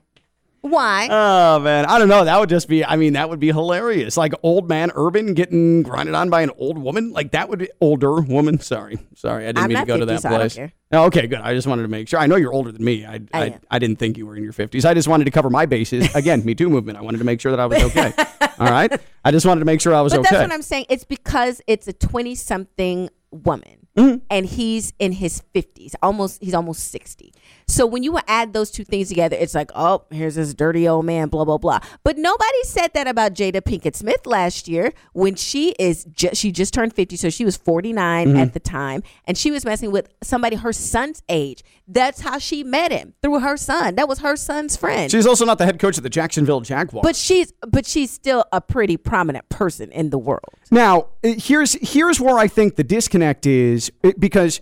Why? 0.63 1.09
Oh 1.11 1.59
man, 1.59 1.87
I 1.87 1.99
don't 1.99 2.09
know. 2.09 2.25
That 2.25 2.39
would 2.39 2.49
just 2.49 2.69
be. 2.69 2.85
I 2.85 2.95
mean, 2.95 3.15
that 3.15 3.29
would 3.29 3.41
be 3.41 3.49
hilarious. 3.49 4.17
Like 4.17 4.33
old 4.45 4.69
man 4.69 4.93
Urban 4.95 5.35
getting 5.35 5.83
grinded 5.83 6.15
on 6.15 6.31
by 6.31 6.43
an 6.43 6.53
old 6.57 6.79
woman. 6.79 7.13
Like 7.13 7.33
that 7.33 7.49
would 7.49 7.59
be 7.59 7.69
older 7.81 8.21
woman. 8.21 8.59
Sorry, 8.73 8.97
sorry, 9.17 9.45
I 9.45 9.49
didn't 9.49 9.65
I'm 9.65 9.69
mean 9.71 9.79
to 9.79 9.85
go 9.87 9.99
to 9.99 10.07
that 10.07 10.23
so 10.23 10.29
place. 10.29 10.57
Oh, 10.93 11.07
okay, 11.07 11.27
good. 11.27 11.41
I 11.41 11.53
just 11.53 11.67
wanted 11.67 11.83
to 11.83 11.89
make 11.89 12.07
sure. 12.07 12.21
I 12.21 12.29
know 12.29 12.37
you're 12.37 12.53
older 12.53 12.71
than 12.71 12.85
me. 12.85 13.05
I 13.05 13.21
I 13.35 13.43
I. 13.43 13.59
I 13.73 13.79
didn't 13.81 13.97
think 13.97 14.17
you 14.17 14.25
were 14.25 14.37
in 14.37 14.45
your 14.45 14.53
fifties. 14.53 14.85
I 14.85 14.95
just 14.95 15.09
wanted 15.09 15.25
to 15.25 15.33
cover 15.33 15.51
my 15.51 15.67
bases. 15.67 16.15
Again, 16.15 16.45
Me 16.45 16.55
Too 16.55 16.71
movement. 16.71 16.97
I 16.97 17.01
wanted 17.01 17.19
to 17.19 17.25
make 17.25 17.41
sure 17.41 17.51
that 17.51 17.59
I 17.59 17.67
was 17.67 17.83
okay. 17.83 18.13
All 18.61 18.71
right. 18.71 18.93
I 19.25 19.33
just 19.33 19.45
wanted 19.45 19.61
to 19.61 19.67
make 19.67 19.81
sure 19.81 19.93
I 19.95 20.01
was 20.01 20.13
but 20.13 20.21
okay. 20.21 20.31
that's 20.31 20.49
what 20.49 20.55
I'm 20.55 20.63
saying. 20.63 20.87
It's 20.89 21.05
because 21.05 21.61
it's 21.67 21.89
a 21.89 21.93
20 21.93 22.37
something 22.37 23.09
woman 23.33 23.83
Mm-hmm. 23.97 24.25
and 24.31 24.47
he's 24.47 24.95
in 24.99 25.13
his 25.13 25.43
50s. 25.55 25.95
Almost 26.03 26.43
he's 26.43 26.55
almost 26.55 26.91
60. 26.93 27.31
So 27.73 27.87
when 27.87 28.03
you 28.03 28.19
add 28.29 28.53
those 28.53 28.71
two 28.71 28.85
things 28.85 29.09
together, 29.09 29.37
it's 29.39 29.55
like, 29.55 29.71
"Oh, 29.75 30.05
here's 30.11 30.35
this 30.35 30.53
dirty 30.55 30.87
old 30.87 31.07
man, 31.07 31.29
blah 31.29 31.45
blah 31.45 31.59
blah." 31.59 31.81
But 32.05 32.19
nobody 32.19 32.63
said 32.65 32.89
that 32.95 33.09
about 33.09 33.35
Jada 33.35 33.63
Pinkett 33.63 33.97
Smith 33.97 34.27
last 34.27 34.69
year 34.69 34.93
when 35.15 35.35
she 35.37 35.71
is 35.79 36.05
ju- 36.05 36.35
she 36.35 36.53
just 36.53 36.75
turned 36.75 36.93
50, 36.95 37.17
so 37.17 37.31
she 37.31 37.45
was 37.45 37.57
49 37.57 38.03
Mm-hmm. 38.29 38.37
at 38.37 38.53
the 38.53 38.61
time 38.61 39.03
and 39.27 39.37
she 39.39 39.51
was 39.51 39.65
messing 39.65 39.91
with 39.91 40.09
somebody 40.23 40.57
her 40.57 40.73
son's 40.73 41.23
age. 41.29 41.63
That's 41.89 42.21
how 42.21 42.39
she 42.39 42.63
met 42.63 42.93
him. 42.93 43.15
Through 43.23 43.41
her 43.41 43.57
son. 43.57 43.97
That 43.97 44.07
was 44.09 44.21
her 44.21 44.37
son's 44.37 44.77
friend. 44.77 45.11
She's 45.11 45.27
also 45.27 45.45
not 45.45 45.59
the 45.59 45.65
head 45.65 45.79
coach 45.79 45.97
of 45.97 46.03
the 46.03 46.11
Jacksonville 46.11 46.61
Jaguars. 46.61 47.03
But 47.03 47.17
she's 47.17 47.53
but 47.67 47.87
she's 47.87 48.11
still 48.11 48.45
a 48.53 48.61
pretty 48.61 48.97
prominent 48.97 49.49
person 49.49 49.91
in 49.93 50.11
the 50.11 50.19
world. 50.19 50.45
Now, 50.71 51.07
uh, 51.25 51.35
here's 51.39 51.73
here's 51.81 52.21
where 52.21 52.37
I 52.37 52.49
think 52.49 52.77
the 52.77 52.85
disconnect 52.85 53.47
is 53.47 53.91
uh, 54.05 54.13
because 54.19 54.61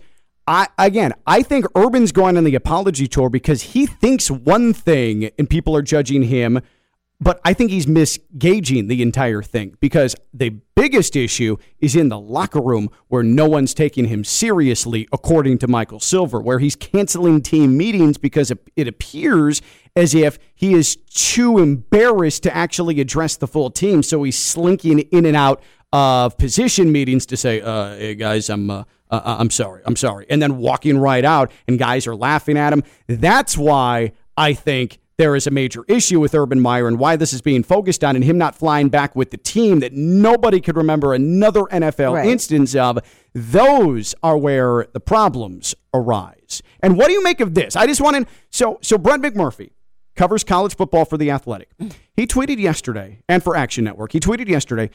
I 0.51 0.67
again, 0.77 1.13
I 1.25 1.43
think 1.43 1.65
Urban's 1.77 2.11
going 2.11 2.35
on 2.35 2.43
the 2.43 2.55
apology 2.55 3.07
tour 3.07 3.29
because 3.29 3.61
he 3.61 3.85
thinks 3.85 4.29
one 4.29 4.73
thing 4.73 5.31
and 5.39 5.49
people 5.49 5.75
are 5.75 5.81
judging 5.81 6.23
him 6.23 6.61
but 7.23 7.39
I 7.45 7.53
think 7.53 7.69
he's 7.69 7.85
misgauging 7.85 8.87
the 8.87 9.03
entire 9.03 9.43
thing 9.43 9.77
because 9.79 10.15
the 10.33 10.49
biggest 10.75 11.15
issue 11.15 11.57
is 11.77 11.95
in 11.95 12.09
the 12.09 12.19
locker 12.19 12.59
room 12.59 12.89
where 13.09 13.21
no 13.21 13.47
one's 13.47 13.75
taking 13.75 14.05
him 14.05 14.23
seriously, 14.23 15.07
according 15.13 15.59
to 15.59 15.67
Michael 15.67 15.99
Silver, 15.99 16.41
where 16.41 16.57
he's 16.57 16.75
canceling 16.75 17.43
team 17.43 17.77
meetings 17.77 18.17
because 18.17 18.51
it, 18.75 18.87
appears 18.87 19.61
as 19.95 20.15
if 20.15 20.39
he 20.55 20.73
is 20.73 20.95
too 20.95 21.59
embarrassed 21.59 22.41
to 22.43 22.57
actually 22.57 22.99
address 22.99 23.37
the 23.37 23.47
full 23.47 23.69
team. 23.69 24.01
So 24.01 24.23
he's 24.23 24.39
slinking 24.39 24.99
in 24.99 25.27
and 25.27 25.37
out 25.37 25.61
of 25.93 26.39
position 26.39 26.91
meetings 26.91 27.27
to 27.27 27.37
say, 27.37 27.61
uh, 27.61 27.95
"Hey 27.95 28.15
guys, 28.15 28.49
I'm." 28.49 28.69
Uh, 28.71 28.83
uh, 29.11 29.37
I'm 29.39 29.49
sorry, 29.49 29.81
I'm 29.85 29.95
sorry, 29.95 30.25
and 30.29 30.41
then 30.41 30.57
walking 30.57 30.97
right 30.97 31.25
out, 31.25 31.51
and 31.67 31.77
guys 31.77 32.07
are 32.07 32.15
laughing 32.15 32.57
at 32.57 32.71
him. 32.73 32.83
That's 33.07 33.57
why 33.57 34.13
I 34.37 34.53
think 34.53 34.99
there 35.17 35.35
is 35.35 35.45
a 35.45 35.51
major 35.51 35.83
issue 35.87 36.19
with 36.19 36.33
Urban 36.33 36.59
Meyer 36.59 36.87
and 36.87 36.97
why 36.97 37.15
this 37.15 37.31
is 37.31 37.41
being 37.43 37.61
focused 37.61 38.03
on 38.03 38.15
and 38.15 38.25
him 38.25 38.39
not 38.39 38.55
flying 38.55 38.89
back 38.89 39.15
with 39.15 39.29
the 39.29 39.37
team 39.37 39.79
that 39.81 39.93
nobody 39.93 40.59
could 40.59 40.75
remember 40.75 41.13
another 41.13 41.61
NFL 41.65 42.13
Right. 42.15 42.25
instance 42.27 42.73
of. 42.75 42.97
Those 43.35 44.15
are 44.23 44.37
where 44.37 44.87
the 44.93 44.99
problems 44.99 45.75
arise. 45.93 46.61
And 46.81 46.97
what 46.97 47.07
do 47.07 47.13
you 47.13 47.23
make 47.23 47.39
of 47.39 47.53
this? 47.53 47.75
I 47.75 47.85
just 47.85 48.01
want 48.01 48.15
to 48.15 48.33
so 48.49 48.79
so 48.81 48.97
Brett 48.97 49.19
McMurphy 49.21 49.71
covers 50.15 50.43
college 50.43 50.75
football 50.75 51.05
for 51.05 51.17
the 51.17 51.29
Athletic. 51.31 51.69
He 52.15 52.25
tweeted 52.27 52.59
yesterday 52.59 53.19
and 53.29 53.43
for 53.43 53.55
Action 53.55 53.83
Network. 53.83 54.11
He 54.13 54.19
tweeted 54.19 54.47
yesterday 54.47 54.89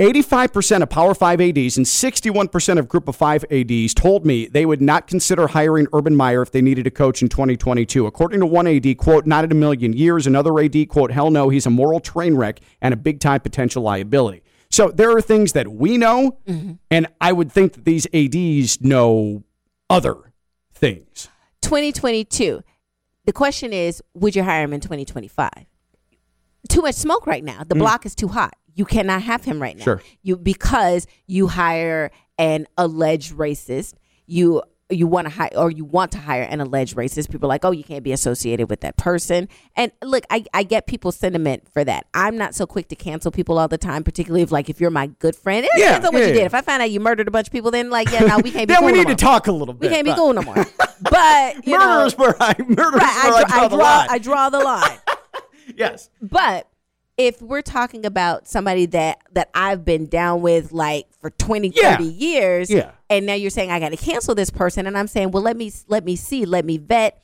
85% 0.00 0.82
of 0.82 0.90
Power 0.90 1.14
5 1.14 1.40
ADs 1.40 1.76
and 1.76 1.86
61% 1.86 2.78
of 2.80 2.88
Group 2.88 3.06
of 3.06 3.14
5 3.14 3.44
ADs 3.48 3.94
told 3.94 4.26
me 4.26 4.46
they 4.48 4.66
would 4.66 4.82
not 4.82 5.06
consider 5.06 5.46
hiring 5.46 5.86
Urban 5.92 6.16
Meyer 6.16 6.42
if 6.42 6.50
they 6.50 6.60
needed 6.60 6.88
a 6.88 6.90
coach 6.90 7.22
in 7.22 7.28
2022. 7.28 8.04
According 8.04 8.40
to 8.40 8.46
one 8.46 8.66
AD, 8.66 8.98
quote, 8.98 9.24
not 9.24 9.44
in 9.44 9.52
a 9.52 9.54
million 9.54 9.92
years. 9.92 10.26
Another 10.26 10.58
AD, 10.58 10.88
quote, 10.88 11.12
hell 11.12 11.30
no, 11.30 11.48
he's 11.48 11.64
a 11.66 11.70
moral 11.70 12.00
train 12.00 12.34
wreck 12.34 12.58
and 12.80 12.92
a 12.92 12.96
big 12.96 13.20
time 13.20 13.40
potential 13.40 13.84
liability. 13.84 14.42
So 14.68 14.88
there 14.88 15.12
are 15.12 15.20
things 15.20 15.52
that 15.52 15.68
we 15.68 15.96
know, 15.96 16.38
mm-hmm. 16.44 16.72
and 16.90 17.06
I 17.20 17.32
would 17.32 17.52
think 17.52 17.74
that 17.74 17.84
these 17.84 18.08
ADs 18.12 18.80
know 18.80 19.44
other 19.88 20.16
things. 20.72 21.28
2022. 21.60 22.64
The 23.26 23.32
question 23.32 23.72
is, 23.72 24.02
would 24.14 24.34
you 24.34 24.42
hire 24.42 24.64
him 24.64 24.72
in 24.72 24.80
2025? 24.80 25.50
Too 26.68 26.82
much 26.82 26.96
smoke 26.96 27.28
right 27.28 27.44
now. 27.44 27.62
The 27.62 27.76
mm. 27.76 27.78
block 27.78 28.04
is 28.04 28.16
too 28.16 28.28
hot. 28.28 28.54
You 28.74 28.84
cannot 28.84 29.22
have 29.22 29.44
him 29.44 29.60
right 29.62 29.76
now. 29.76 29.84
Sure. 29.84 30.02
You 30.22 30.36
because 30.36 31.06
you 31.26 31.46
hire 31.48 32.10
an 32.38 32.66
alleged 32.76 33.32
racist. 33.34 33.94
You 34.26 34.62
you 34.90 35.06
want 35.06 35.26
to 35.26 35.32
hire 35.32 35.50
or 35.56 35.70
you 35.70 35.82
want 35.84 36.12
to 36.12 36.18
hire 36.18 36.42
an 36.42 36.60
alleged 36.60 36.94
racist. 36.94 37.30
People 37.30 37.46
are 37.46 37.48
like, 37.48 37.64
oh, 37.64 37.70
you 37.70 37.82
can't 37.82 38.04
be 38.04 38.12
associated 38.12 38.68
with 38.68 38.82
that 38.82 38.96
person. 38.98 39.48
And 39.74 39.90
look, 40.02 40.24
I, 40.28 40.44
I 40.52 40.62
get 40.62 40.86
people's 40.86 41.16
sentiment 41.16 41.66
for 41.72 41.82
that. 41.84 42.04
I'm 42.12 42.36
not 42.36 42.54
so 42.54 42.66
quick 42.66 42.88
to 42.88 42.94
cancel 42.94 43.30
people 43.32 43.58
all 43.58 43.66
the 43.66 43.78
time, 43.78 44.04
particularly 44.04 44.42
if 44.42 44.52
like 44.52 44.68
if 44.68 44.80
you're 44.82 44.90
my 44.90 45.06
good 45.06 45.34
friend. 45.34 45.64
It 45.64 45.70
Yeah, 45.76 45.86
depends 45.86 46.06
on 46.08 46.12
what 46.14 46.20
yeah, 46.20 46.26
you 46.26 46.32
yeah. 46.34 46.38
did. 46.40 46.46
If 46.46 46.54
I 46.54 46.60
find 46.60 46.82
out 46.82 46.90
you 46.90 47.00
murdered 47.00 47.28
a 47.28 47.30
bunch 47.30 47.48
of 47.48 47.52
people, 47.52 47.70
then 47.70 47.88
like 47.88 48.12
yeah, 48.12 48.20
no, 48.20 48.38
we 48.38 48.50
can't 48.50 48.68
be. 48.68 48.74
Then 48.74 48.78
cool 48.80 48.86
we 48.86 48.92
no 48.92 48.98
need 48.98 49.04
to 49.04 49.24
more. 49.24 49.32
talk 49.32 49.46
a 49.46 49.52
little 49.52 49.72
bit. 49.74 49.88
We 49.90 49.94
can't 49.94 50.04
be 50.06 50.14
cool 50.14 50.32
no 50.32 50.42
more. 50.42 50.54
But 51.10 51.66
you 51.66 51.76
know, 51.78 52.06
is 52.06 52.16
where 52.16 52.34
I 52.40 52.54
murder 52.66 52.96
right, 52.96 53.24
where 53.24 53.34
I, 53.34 53.44
I, 53.44 53.68
draw, 53.68 53.68
draw 53.68 53.68
the 53.68 53.76
I 53.76 53.78
draw 53.78 53.78
line. 53.78 54.08
I 54.10 54.18
draw 54.18 54.50
the 54.50 54.58
line. 54.60 54.98
yes. 55.76 56.08
But 56.22 56.68
if 57.16 57.40
we're 57.40 57.62
talking 57.62 58.04
about 58.04 58.48
somebody 58.48 58.86
that 58.86 59.18
that 59.32 59.50
I've 59.54 59.84
been 59.84 60.06
down 60.06 60.42
with 60.42 60.72
like 60.72 61.06
for 61.20 61.30
20 61.30 61.72
Yeah. 61.74 61.96
30 61.96 62.04
years 62.10 62.70
Yeah. 62.70 62.90
and 63.08 63.24
now 63.26 63.34
you're 63.34 63.50
saying 63.50 63.70
I 63.70 63.78
got 63.80 63.90
to 63.90 63.96
cancel 63.96 64.34
this 64.34 64.50
person 64.50 64.86
and 64.86 64.98
I'm 64.98 65.06
saying 65.06 65.30
well 65.30 65.42
let 65.42 65.56
me 65.56 65.72
let 65.88 66.04
me 66.04 66.16
see 66.16 66.44
let 66.44 66.64
me 66.64 66.78
vet 66.78 67.20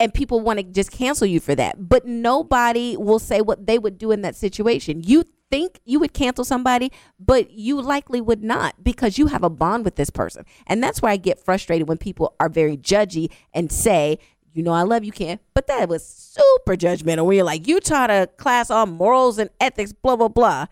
and 0.00 0.14
people 0.14 0.40
want 0.40 0.58
to 0.60 0.62
just 0.62 0.90
cancel 0.90 1.26
you 1.26 1.40
for 1.40 1.54
that 1.54 1.88
but 1.88 2.06
nobody 2.06 2.96
will 2.96 3.18
say 3.18 3.40
what 3.40 3.66
they 3.66 3.78
would 3.78 3.98
do 3.98 4.12
in 4.12 4.22
that 4.22 4.34
situation 4.36 5.02
you 5.04 5.24
think 5.50 5.80
you 5.84 5.98
would 5.98 6.12
cancel 6.12 6.44
somebody 6.44 6.90
but 7.18 7.50
you 7.50 7.80
likely 7.80 8.20
would 8.20 8.42
not 8.44 8.82
because 8.82 9.18
you 9.18 9.26
have 9.26 9.42
a 9.42 9.50
bond 9.50 9.84
with 9.84 9.96
this 9.96 10.10
person 10.10 10.44
and 10.66 10.82
that's 10.82 11.00
why 11.02 11.10
I 11.10 11.16
get 11.16 11.42
frustrated 11.42 11.88
when 11.88 11.98
people 11.98 12.34
are 12.40 12.48
very 12.48 12.76
judgy 12.76 13.30
and 13.54 13.70
say 13.72 14.18
you 14.58 14.64
know 14.64 14.72
I 14.72 14.82
love 14.82 15.04
you, 15.04 15.12
Ken. 15.12 15.38
But 15.54 15.68
that 15.68 15.88
was 15.88 16.04
super 16.04 16.74
judgmental. 16.74 17.24
When 17.26 17.36
you're 17.36 17.44
like, 17.44 17.68
you 17.68 17.78
taught 17.78 18.10
a 18.10 18.28
class 18.38 18.70
on 18.70 18.90
morals 18.90 19.38
and 19.38 19.50
ethics, 19.60 19.92
blah 19.92 20.16
blah 20.16 20.26
blah. 20.28 20.66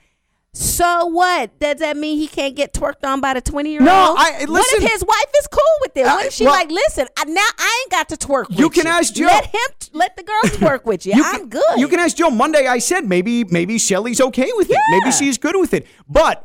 So 0.53 1.05
what? 1.07 1.59
Does 1.61 1.81
that 1.81 1.97
mean 1.99 2.17
he 2.19 2.27
can't 2.27 2.57
get 2.57 2.73
twerked 2.73 3.07
on 3.07 3.21
by 3.21 3.35
the 3.35 3.41
twenty 3.43 3.71
year 3.73 3.81
old? 3.83 3.87
No, 3.87 4.15
I- 4.19 4.39
What 4.41 4.49
listen. 4.49 4.83
if 4.83 4.91
his 4.91 5.05
wife 5.05 5.33
is 5.39 5.47
cool 5.49 5.63
with 5.83 5.97
it? 5.97 6.05
What 6.05 6.27
if 6.27 6.33
she 6.33 6.45
well- 6.47 6.55
like, 6.55 6.71
listen, 6.71 7.07
I, 7.17 7.25
now 7.27 7.43
I 7.59 7.83
ain't 7.85 7.93
got 7.93 8.09
to 8.09 8.17
twerk. 8.17 8.47
You 8.49 8.71
can 8.71 8.87
ask 8.87 9.15
Joe. 9.15 9.27
Let 9.27 9.47
him, 9.47 9.61
let 9.93 10.17
the 10.17 10.23
girls 10.23 10.45
twerk 10.57 10.85
with 10.87 11.05
you. 11.07 11.15
You 11.15 11.23
I'm 11.25 11.41
can, 11.41 11.49
good. 11.51 11.77
You 11.79 11.87
can 11.89 12.01
ask 12.01 12.17
Joe. 12.17 12.31
Monday, 12.31 12.67
I 12.67 12.79
said 12.79 13.05
maybe 13.07 13.45
maybe 13.45 13.79
Shelly's 13.79 14.21
okay 14.21 14.51
with 14.55 14.71
it. 14.71 14.79
Maybe 14.91 15.13
she's 15.13 15.37
good 15.39 15.57
with 15.57 15.75
it. 15.75 15.87
But 16.09 16.45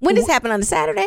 When 0.00 0.14
this 0.16 0.26
happen 0.26 0.50
on 0.50 0.60
a 0.60 0.64
Saturday? 0.64 1.06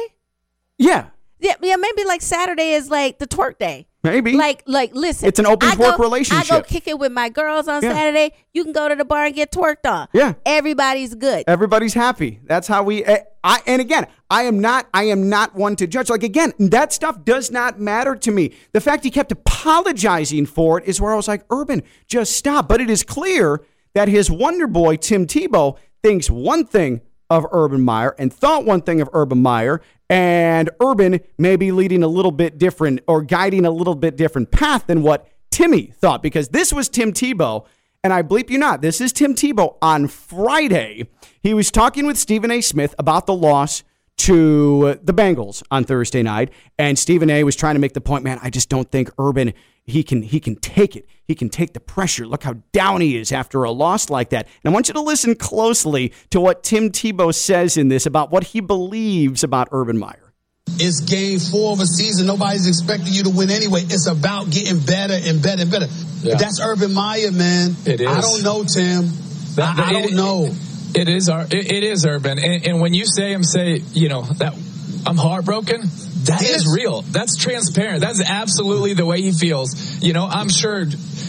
yeah, 0.78 1.08
Yeah, 1.40 1.56
yeah. 1.62 1.76
Maybe 1.76 2.06
like 2.06 2.22
Saturday 2.22 2.72
is 2.72 2.90
like 2.90 3.20
the 3.20 3.28
twerk 3.28 3.58
day. 3.60 3.88
Maybe 4.06 4.34
Like, 4.34 4.64
like, 4.66 4.96
listen. 4.96 5.28
It's 5.28 5.40
an 5.40 5.46
open 5.46 5.68
I 5.70 5.76
twerk 5.76 5.98
go- 5.98 6.04
relationship. 6.04 6.52
I 6.52 6.58
go 6.58 6.64
kick 6.64 6.88
it 6.88 6.98
with 6.98 7.12
my 7.12 7.30
girls 7.30 7.68
on 7.68 7.84
Yeah. 7.84 7.94
Saturday. 7.94 8.32
You 8.54 8.64
can 8.64 8.72
go 8.72 8.88
to 8.88 8.96
the 8.96 9.04
bar 9.06 9.26
and 9.26 9.36
get 9.36 9.52
twerked 9.52 9.86
on. 9.90 10.08
Yeah. 10.14 10.34
everybody's 10.46 11.14
good. 11.16 11.44
everybody's 11.48 11.94
happy. 11.94 12.40
That's 12.46 12.68
how 12.68 12.84
we. 12.84 13.04
eh, 13.04 13.20
I 13.44 13.60
and 13.68 13.80
again, 13.82 14.08
I 14.30 14.44
am 14.44 14.60
not. 14.60 14.88
I 14.94 15.04
am 15.04 15.30
not 15.30 15.54
one 15.56 15.76
to 15.76 15.86
judge. 15.88 16.10
Like 16.10 16.24
again, 16.24 16.54
that 16.58 16.94
stuff 16.94 17.24
does 17.26 17.52
not 17.52 17.80
matter 17.80 18.16
to 18.16 18.32
me. 18.32 18.54
The 18.72 18.82
fact 18.82 19.04
he 19.04 19.12
kept 19.12 19.32
apologizing 19.32 20.46
for 20.46 20.80
it 20.80 20.86
is 20.88 21.02
where 21.02 21.12
I 21.12 21.16
was 21.16 21.28
like, 21.28 21.44
Urban, 21.52 21.84
just 22.08 22.36
stop. 22.36 22.68
But 22.68 22.82
it 22.82 22.90
is 22.90 23.04
clear 23.04 23.62
that 23.94 24.08
his 24.08 24.32
Wonder 24.32 24.68
Boy 24.68 24.96
Tim 24.96 25.28
Tebow 25.28 25.78
thinks 26.02 26.30
one 26.30 26.66
thing 26.66 27.02
of 27.30 27.46
Urban 27.52 27.82
Meyer 27.82 28.16
and 28.18 28.32
thought 28.34 28.66
one 28.66 28.82
thing 28.82 29.02
of 29.02 29.10
Urban 29.14 29.42
Meyer, 29.42 29.82
and 30.10 30.70
Urban 30.82 31.20
may 31.38 31.56
be 31.56 31.72
leading 31.72 32.04
a 32.04 32.08
little 32.08 32.32
bit 32.32 32.58
different 32.58 33.02
or 33.08 33.22
guiding 33.22 33.66
a 33.66 33.72
little 33.72 33.96
bit 33.96 34.16
different 34.16 34.52
path 34.52 34.88
than 34.88 35.02
what 35.02 35.28
Timmy 35.52 35.94
thought 35.98 36.22
because 36.22 36.50
this 36.50 36.72
was 36.72 36.90
Tim 36.90 37.14
Tebow. 37.14 37.66
And 38.04 38.14
I 38.14 38.22
bleep 38.22 38.52
you 38.52 38.60
not, 38.60 38.82
this 38.82 39.02
is 39.02 39.12
Tim 39.12 39.34
Tebow 39.34 39.78
on 39.82 40.08
Friday. 40.08 41.08
He 41.42 41.56
was 41.56 41.72
talking 41.72 42.06
with 42.06 42.18
Stephen 42.18 42.52
A. 42.52 42.62
Smith 42.62 42.94
about 43.00 43.26
the 43.26 43.34
loss 43.34 43.84
to 44.18 45.00
the 45.04 45.14
Bengals 45.14 45.64
on 45.72 45.84
Thursday 45.84 46.22
night, 46.22 46.52
and 46.78 46.98
Stephen 47.00 47.30
A. 47.30 47.44
was 47.44 47.56
trying 47.56 47.76
to 47.76 47.80
make 47.80 47.94
the 47.94 48.02
point, 48.02 48.24
man, 48.24 48.40
I 48.44 48.50
just 48.50 48.70
don't 48.70 48.90
think 48.92 49.10
Urban 49.18 49.54
he 49.86 50.04
can 50.04 50.22
he 50.22 50.40
can 50.40 50.56
take 50.56 50.96
it. 50.96 51.08
He 51.28 51.36
can 51.36 51.50
take 51.50 51.74
the 51.74 51.80
pressure. 51.80 52.26
Look 52.28 52.44
how 52.44 52.56
down 52.72 53.02
he 53.02 53.18
is 53.18 53.32
after 53.32 53.64
a 53.64 53.72
loss 53.72 54.10
like 54.10 54.30
that. 54.30 54.48
And 54.64 54.72
I 54.72 54.74
want 54.74 54.88
you 54.88 54.94
to 54.96 55.02
listen 55.02 55.36
closely 55.36 56.14
to 56.32 56.40
what 56.40 56.64
Tim 56.64 56.92
Tebow 56.92 57.34
says 57.34 57.78
in 57.78 57.88
this 57.88 58.06
about 58.06 58.32
what 58.32 58.44
he 58.46 58.60
believes 58.60 59.44
about 59.44 59.70
Urban 59.72 59.98
Meyer. 59.98 60.34
It's 60.78 61.02
game 61.02 61.40
four 61.40 61.74
of 61.74 61.80
a 61.80 61.86
season. 61.86 62.26
Nobody's 62.28 62.68
expecting 62.68 63.14
you 63.14 63.24
to 63.24 63.30
win 63.30 63.50
anyway. 63.52 63.82
It's 63.84 64.08
about 64.08 64.50
getting 64.50 64.80
better 64.80 65.14
and 65.14 65.42
better 65.42 65.62
and 65.62 65.72
better. 65.72 65.88
Yeah. 66.22 66.36
That's 66.36 66.60
Urban 66.60 66.92
Meyer, 66.94 67.32
man. 67.32 67.76
It 67.86 68.02
is. 68.02 68.08
I 68.08 68.22
don't 68.22 68.42
know, 68.44 68.64
Tim. 68.64 69.06
That- 69.56 69.78
I, 69.78 69.90
I 69.90 69.94
don't 69.94 70.14
know. 70.16 70.50
it 70.96 71.08
is. 71.08 71.30
It, 71.30 71.54
it 71.72 71.84
is 71.84 72.06
urban, 72.06 72.40
and, 72.40 72.66
and 72.66 72.82
when 72.82 72.94
you 72.94 73.06
say 73.06 73.32
him, 73.32 73.44
say 73.44 73.82
you 73.94 74.10
know 74.10 74.24
that 74.24 74.54
I'm 75.06 75.18
heartbroken. 75.18 75.84
That 76.26 76.42
is 76.42 76.68
real. 76.74 77.02
That's 77.04 77.38
transparent. 77.38 78.02
That's 78.02 78.22
absolutely 78.22 78.94
the 78.94 79.06
way 79.06 79.22
he 79.22 79.32
feels. 79.32 80.02
You 80.04 80.14
know, 80.14 80.26
I'm 80.26 80.50
sure. 80.50 80.86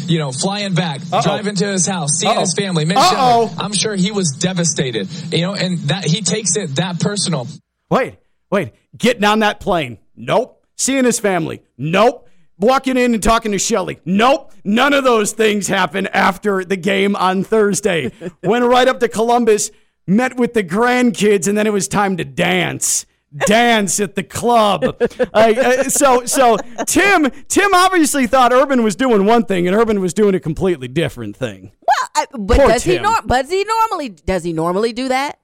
You 0.08 0.18
know, 0.20 0.30
flying 0.30 0.74
back, 0.74 1.00
driving 1.22 1.56
to 1.56 1.66
his 1.66 1.84
house, 1.84 2.18
seeing 2.18 2.32
Uh-oh. 2.32 2.40
his 2.40 2.54
family, 2.54 2.84
Mitch 2.84 2.96
Uh-oh. 2.96 3.52
I'm 3.58 3.72
sure 3.72 3.96
he 3.96 4.12
was 4.12 4.30
devastated. 4.38 5.08
You 5.32 5.40
know, 5.42 5.54
and 5.54 5.78
that 5.88 6.04
he 6.04 6.22
takes 6.22 6.54
it 6.56 6.76
that 6.76 7.00
personal. 7.00 7.48
Wait, 7.90 8.14
wait. 8.50 8.72
Getting 8.96 9.24
on 9.24 9.40
that 9.40 9.58
plane. 9.58 9.98
Nope. 10.14 10.64
Seeing 10.76 11.04
his 11.04 11.18
family. 11.18 11.62
Nope. 11.76 12.28
Walking 12.58 12.96
in 12.96 13.14
and 13.14 13.22
talking 13.22 13.52
to 13.52 13.58
Shelly. 13.58 13.98
Nope. 14.04 14.52
None 14.64 14.92
of 14.92 15.04
those 15.04 15.32
things 15.32 15.66
happened 15.66 16.08
after 16.14 16.64
the 16.64 16.76
game 16.76 17.16
on 17.16 17.42
Thursday. 17.44 18.12
Went 18.42 18.64
right 18.64 18.88
up 18.88 19.00
to 19.00 19.08
Columbus, 19.08 19.70
met 20.06 20.36
with 20.36 20.54
the 20.54 20.62
grandkids, 20.64 21.48
and 21.48 21.58
then 21.58 21.66
it 21.66 21.72
was 21.72 21.88
time 21.88 22.16
to 22.18 22.24
dance. 22.24 23.06
Dance 23.46 24.00
at 24.00 24.14
the 24.14 24.22
club. 24.22 24.84
Uh, 24.84 25.26
uh, 25.34 25.84
so, 25.84 26.24
so 26.24 26.56
Tim, 26.86 27.30
Tim 27.48 27.74
obviously 27.74 28.26
thought 28.26 28.52
Urban 28.52 28.82
was 28.82 28.96
doing 28.96 29.24
one 29.26 29.44
thing, 29.44 29.66
and 29.66 29.76
Urban 29.76 30.00
was 30.00 30.14
doing 30.14 30.34
a 30.34 30.40
completely 30.40 30.88
different 30.88 31.36
thing. 31.36 31.72
Well, 31.80 32.10
I, 32.16 32.26
but 32.38 32.56
Poor 32.58 32.68
does 32.68 32.84
he 32.84 32.94
Tim. 32.94 33.02
nor- 33.02 33.20
does 33.26 33.50
he 33.50 33.64
normally 33.64 34.08
does 34.10 34.44
he 34.44 34.52
normally 34.52 34.92
do 34.92 35.08
that? 35.08 35.38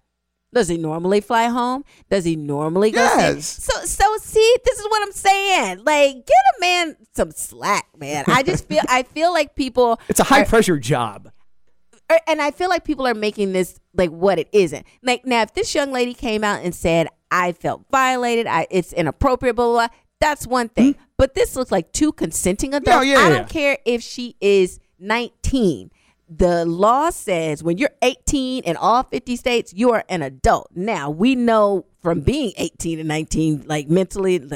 Does 0.55 0.69
he 0.69 0.77
normally 0.77 1.21
fly 1.23 1.45
home? 1.49 1.83
Does 2.11 2.25
he 2.25 2.37
normally 2.37 2.91
go? 2.91 3.07
see- 3.09 3.15
Yes. 3.21 3.47
So 3.47 3.73
so 3.85 4.17
see, 4.19 4.57
this 4.65 4.79
is 4.79 4.85
what 4.87 5.03
I'm 5.03 5.13
saying. 5.13 5.79
Like, 5.85 6.15
get 6.27 6.37
a 6.57 6.61
man 6.61 6.97
some 7.15 7.31
slack, 7.31 7.87
man. 7.99 8.25
I 8.29 8.43
just 8.43 8.69
feel 8.69 8.83
I 8.89 9.03
feel 9.03 9.33
like 9.33 9.55
people 9.55 9.99
It's 10.09 10.21
a 10.21 10.25
high 10.25 10.43
are- 10.43 10.47
pressure 10.47 10.79
job. 10.79 11.31
or- 12.11 12.21
and 12.27 12.43
I 12.43 12.51
feel 12.51 12.69
like 12.69 12.85
people 12.85 13.07
are 13.07 13.15
making 13.15 13.53
this 13.53 13.79
like 13.95 14.11
what 14.11 14.39
it 14.39 14.49
isn't. 14.53 14.87
Like 15.03 15.25
now, 15.25 15.43
if 15.43 15.55
this 15.55 15.75
young 15.75 15.91
lady 15.91 16.13
came 16.15 16.45
out 16.45 16.63
and 16.63 16.75
said, 16.75 17.09
"I 17.33 17.53
felt 17.53 17.85
violated," 17.91 18.47
I 18.47 18.67
it's 18.71 18.93
inappropriate, 18.93 19.57
blah 19.57 19.67
blah, 19.67 19.89
blah 19.89 19.97
that's 20.21 20.47
one 20.47 20.69
thing. 20.69 20.95
But 21.17 21.35
this 21.35 21.57
looks 21.57 21.73
like 21.73 21.91
two 21.93 22.12
consenting 22.12 22.75
adults. 22.75 23.05
Hmm? 23.05 23.11
yeah, 23.11 23.19
I 23.19 23.29
yeah. 23.29 23.37
don't 23.39 23.49
care 23.49 23.79
if 23.85 24.03
she 24.03 24.37
is 24.41 24.79
19. 25.01 25.91
the 26.35 26.65
law 26.65 27.11
says 27.11 27.62
when 27.62 27.77
you're 27.77 27.91
18 28.01 28.62
in 28.65 28.77
all 28.77 29.03
50 29.03 29.37
states, 29.37 29.75
you 29.75 29.91
are 29.93 30.03
an 30.09 30.23
adult. 30.23 30.71
Now, 30.75 31.11
we 31.11 31.35
know 31.35 31.85
from 32.01 32.21
being 32.21 32.53
18 32.57 33.01
and 33.01 33.09
19, 33.09 33.65
like 33.67 33.91
mentally, 33.91 34.39
Hell 34.39 34.49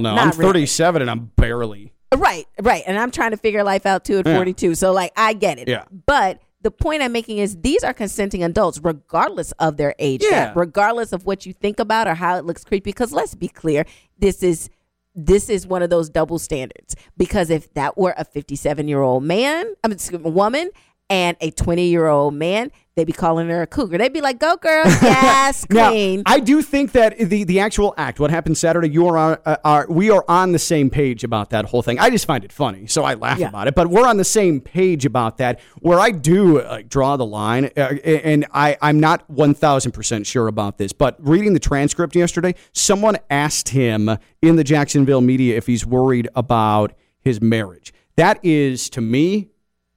not- 0.00 0.02
no. 0.02 0.14
not 0.14 0.18
I'm 0.34 0.38
really. 0.40 0.52
37 0.52 1.02
and 1.02 1.10
I'm 1.10 1.30
barely. 1.36 1.92
Right, 2.16 2.46
right. 2.62 2.82
And 2.86 2.98
I'm 2.98 3.10
trying 3.10 3.32
to 3.32 3.36
figure 3.36 3.62
life 3.62 3.84
out 3.84 4.04
too 4.04 4.18
at 4.18 4.26
Yeah. 4.26 4.36
42. 4.36 4.74
So, 4.76 4.92
like, 4.92 5.12
I 5.16 5.34
get 5.34 5.58
it. 5.58 5.68
Yeah. 5.68 5.84
But 6.06 6.40
the 6.68 6.84
point 6.84 7.02
I'm 7.02 7.12
making 7.12 7.38
is 7.38 7.56
these 7.62 7.82
are 7.82 7.94
consenting 7.94 8.44
adults, 8.44 8.78
regardless 8.82 9.52
of 9.52 9.78
their 9.78 9.94
age 9.98 10.22
Yeah. 10.22 10.30
gap, 10.48 10.56
regardless 10.56 11.14
of 11.14 11.24
what 11.24 11.46
you 11.46 11.54
think 11.54 11.80
about 11.80 12.06
or 12.06 12.14
how 12.14 12.36
it 12.36 12.44
looks 12.44 12.62
creepy. 12.62 12.90
Because 12.90 13.10
let's 13.10 13.34
be 13.34 13.48
clear, 13.48 13.86
this 14.18 14.42
is 14.42 14.68
this 15.14 15.48
is 15.48 15.66
one 15.66 15.82
of 15.82 15.88
those 15.90 16.10
double 16.10 16.38
standards. 16.38 16.94
Because 17.16 17.48
if 17.50 17.72
that 17.72 17.96
were 17.96 18.14
a 18.18 18.24
57 18.24 18.86
year 18.86 19.00
old 19.00 19.24
man, 19.24 19.64
I 19.82 19.88
mean, 19.88 19.98
woman, 20.22 20.70
and 21.10 21.36
a 21.40 21.50
20 21.50 21.86
year 21.88 22.06
old 22.06 22.34
man, 22.34 22.70
they'd 22.94 23.04
be 23.06 23.12
calling 23.12 23.48
her 23.48 23.62
a 23.62 23.66
cougar. 23.66 23.96
They'd 23.96 24.12
be 24.12 24.20
like, 24.20 24.38
"Go, 24.38 24.56
girl, 24.56 24.84
yes, 25.02 25.64
Now, 25.70 25.88
queen." 25.90 26.22
I 26.26 26.40
do 26.40 26.60
think 26.62 26.92
that 26.92 27.16
the 27.18 27.44
the 27.44 27.60
actual 27.60 27.94
act, 27.96 28.20
what 28.20 28.30
happened 28.30 28.58
Saturday, 28.58 28.90
you 28.90 29.06
are 29.08 29.16
on, 29.16 29.38
uh, 29.46 29.56
are 29.64 29.86
we 29.88 30.10
are 30.10 30.24
on 30.28 30.52
the 30.52 30.58
same 30.58 30.90
page 30.90 31.24
about 31.24 31.50
that 31.50 31.64
whole 31.66 31.80
thing. 31.82 31.98
I 31.98 32.10
just 32.10 32.26
find 32.26 32.44
it 32.44 32.52
funny, 32.52 32.86
so 32.86 33.04
I 33.04 33.14
laugh 33.14 33.38
Yeah. 33.38 33.48
about 33.48 33.68
it. 33.68 33.74
But 33.74 33.88
we're 33.88 34.06
on 34.06 34.16
the 34.18 34.24
same 34.24 34.60
page 34.60 35.06
about 35.06 35.38
that. 35.38 35.60
Where 35.80 35.98
I 36.00 36.10
do 36.10 36.58
uh, 36.60 36.82
draw 36.86 37.16
the 37.16 37.26
line, 37.26 37.70
uh, 37.76 37.94
and 38.04 38.44
I 38.52 38.76
I'm 38.82 39.00
not 39.00 39.28
one 39.30 39.54
thousand 39.54 39.92
percent 39.92 40.26
sure 40.26 40.46
about 40.48 40.76
this, 40.78 40.92
but 40.92 41.16
reading 41.20 41.54
the 41.54 41.60
transcript 41.60 42.14
yesterday, 42.16 42.54
someone 42.72 43.16
asked 43.30 43.70
him 43.70 44.10
in 44.42 44.56
the 44.56 44.64
Jacksonville 44.64 45.20
media 45.22 45.56
if 45.56 45.66
he's 45.66 45.86
worried 45.86 46.28
about 46.34 46.92
his 47.20 47.40
marriage. 47.40 47.92
That 48.16 48.40
is 48.44 48.90
to 48.90 49.00
me 49.00 49.48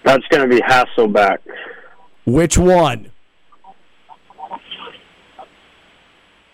That's 0.04 0.24
going 0.28 0.48
to 0.48 0.54
be 0.54 0.62
Hasselbeck. 0.62 1.38
Which 2.24 2.56
one? 2.56 3.10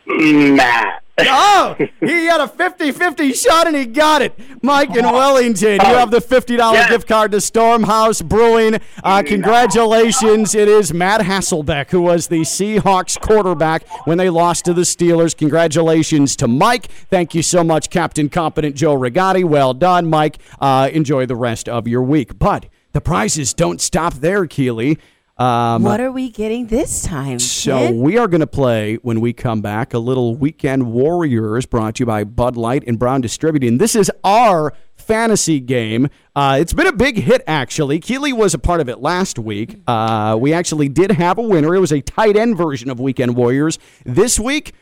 Matt. 0.07 0.99
Oh, 1.19 1.77
he 2.01 2.25
had 2.27 2.41
a 2.41 2.47
50-50 2.47 3.35
shot 3.35 3.67
and 3.67 3.77
he 3.77 3.85
got 3.85 4.23
it. 4.23 4.37
Mike 4.63 4.97
in 4.97 5.05
Wellington, 5.05 5.73
you 5.75 5.79
have 5.95 6.11
the 6.11 6.21
$50 6.21 6.57
Yes. 6.73 6.91
gift 6.91 7.07
card 7.07 7.31
to 7.33 7.37
Stormhouse 7.37 8.25
Brewing. 8.27 8.81
Uh, 9.05 9.23
congratulations. 9.23 10.55
It 10.55 10.69
is 10.69 10.93
Matt 10.93 11.21
Hasselbeck, 11.21 11.91
who 11.91 12.01
was 12.01 12.29
the 12.29 12.41
Seahawks 12.41 13.21
quarterback 13.21 13.87
when 14.07 14.17
they 14.19 14.31
lost 14.31 14.65
to 14.65 14.73
the 14.75 14.83
Steelers. 14.83 15.37
Congratulations 15.37 16.35
to 16.37 16.49
Mike. 16.49 16.87
Thank 17.11 17.35
you 17.35 17.43
so 17.43 17.63
much, 17.63 17.91
Captain 17.91 18.29
Competent 18.29 18.75
Joe 18.75 18.97
Rigotti. 18.99 19.45
Well 19.45 19.75
done, 19.75 20.09
Mike. 20.09 20.39
Uh, 20.61 20.89
enjoy 20.93 21.27
the 21.27 21.37
rest 21.37 21.69
of 21.69 21.87
your 21.87 22.03
week. 22.03 22.39
But 22.39 22.67
the 22.93 23.01
prizes 23.03 23.53
don't 23.55 23.81
stop 23.81 24.15
there, 24.15 24.47
Keli. 24.47 24.99
Um, 25.43 25.83
What 25.83 26.01
are 26.01 26.13
we 26.13 26.31
getting 26.31 26.69
this 26.69 27.03
time? 27.03 27.41
so 27.41 27.77
Ken? 27.77 27.99
we 28.01 28.17
are 28.17 28.29
going 28.29 28.43
to 28.43 28.47
play 28.47 28.97
when 29.03 29.21
we 29.21 29.33
come 29.33 29.61
back 29.61 29.93
a 29.93 29.99
little 29.99 30.37
Weekend 30.37 30.93
Warriors 30.93 31.67
brought 31.67 31.97
to 31.97 32.03
you 32.03 32.07
by 32.07 32.23
Bud 32.23 32.57
Light 32.57 32.85
and 32.87 32.97
Brown 32.97 33.21
Distributing. 33.21 33.79
This 33.79 33.97
is 33.97 34.09
our 34.23 34.73
fantasy 34.95 35.59
game. 35.59 36.09
Uh, 36.37 36.59
it's 36.61 36.73
been 36.73 36.87
a 36.87 36.93
big 36.93 37.17
hit, 37.17 37.43
actually. 37.49 37.99
Keli 37.99 38.33
was 38.33 38.55
a 38.55 38.59
part 38.59 38.81
of 38.81 38.89
it 38.89 39.01
last 39.01 39.37
week. 39.37 39.81
Uh, 39.89 40.39
we 40.41 40.53
actually 40.53 40.89
did 40.89 41.11
have 41.11 41.39
a 41.39 41.43
winner. 41.43 41.75
It 41.75 41.81
was 41.81 41.93
a 41.93 42.01
tight 42.01 42.37
end 42.37 42.57
version 42.57 42.89
of 42.89 43.01
Weekend 43.01 43.35
Warriors. 43.35 43.81
This 44.07 44.39
week, 44.39 44.75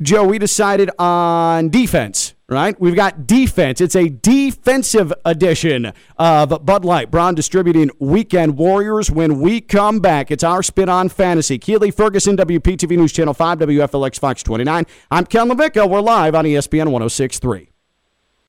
Joe, 0.00 0.24
we 0.24 0.38
decided 0.38 0.88
on 1.00 1.68
defense, 1.68 2.34
right? 2.48 2.78
We've 2.80 2.94
got 2.94 3.26
defense. 3.26 3.80
It's 3.80 3.96
a 3.96 4.08
defensive 4.08 5.12
edition 5.24 5.92
of 6.16 6.64
Bud 6.64 6.84
Light. 6.84 7.10
Brown 7.10 7.34
distributing 7.34 7.90
Weekend 7.98 8.56
Warriors. 8.56 9.10
When 9.10 9.40
we 9.40 9.60
come 9.60 10.00
back, 10.00 10.30
it's 10.30 10.44
our 10.44 10.62
spin 10.62 10.88
on 10.88 11.08
fantasy. 11.08 11.58
Keli 11.58 11.92
Ferguson, 11.92 12.36
WPTV 12.36 12.96
News 12.96 13.12
Channel 13.12 13.34
5, 13.34 13.58
WFLX 13.58 14.18
Fox 14.18 14.42
29. 14.42 14.84
I'm 15.10 15.26
Ken 15.26 15.48
LaVicka. 15.48 15.88
We're 15.88 16.00
live 16.00 16.34
on 16.34 16.44
ESPN 16.44 16.90
1063. 16.90 17.70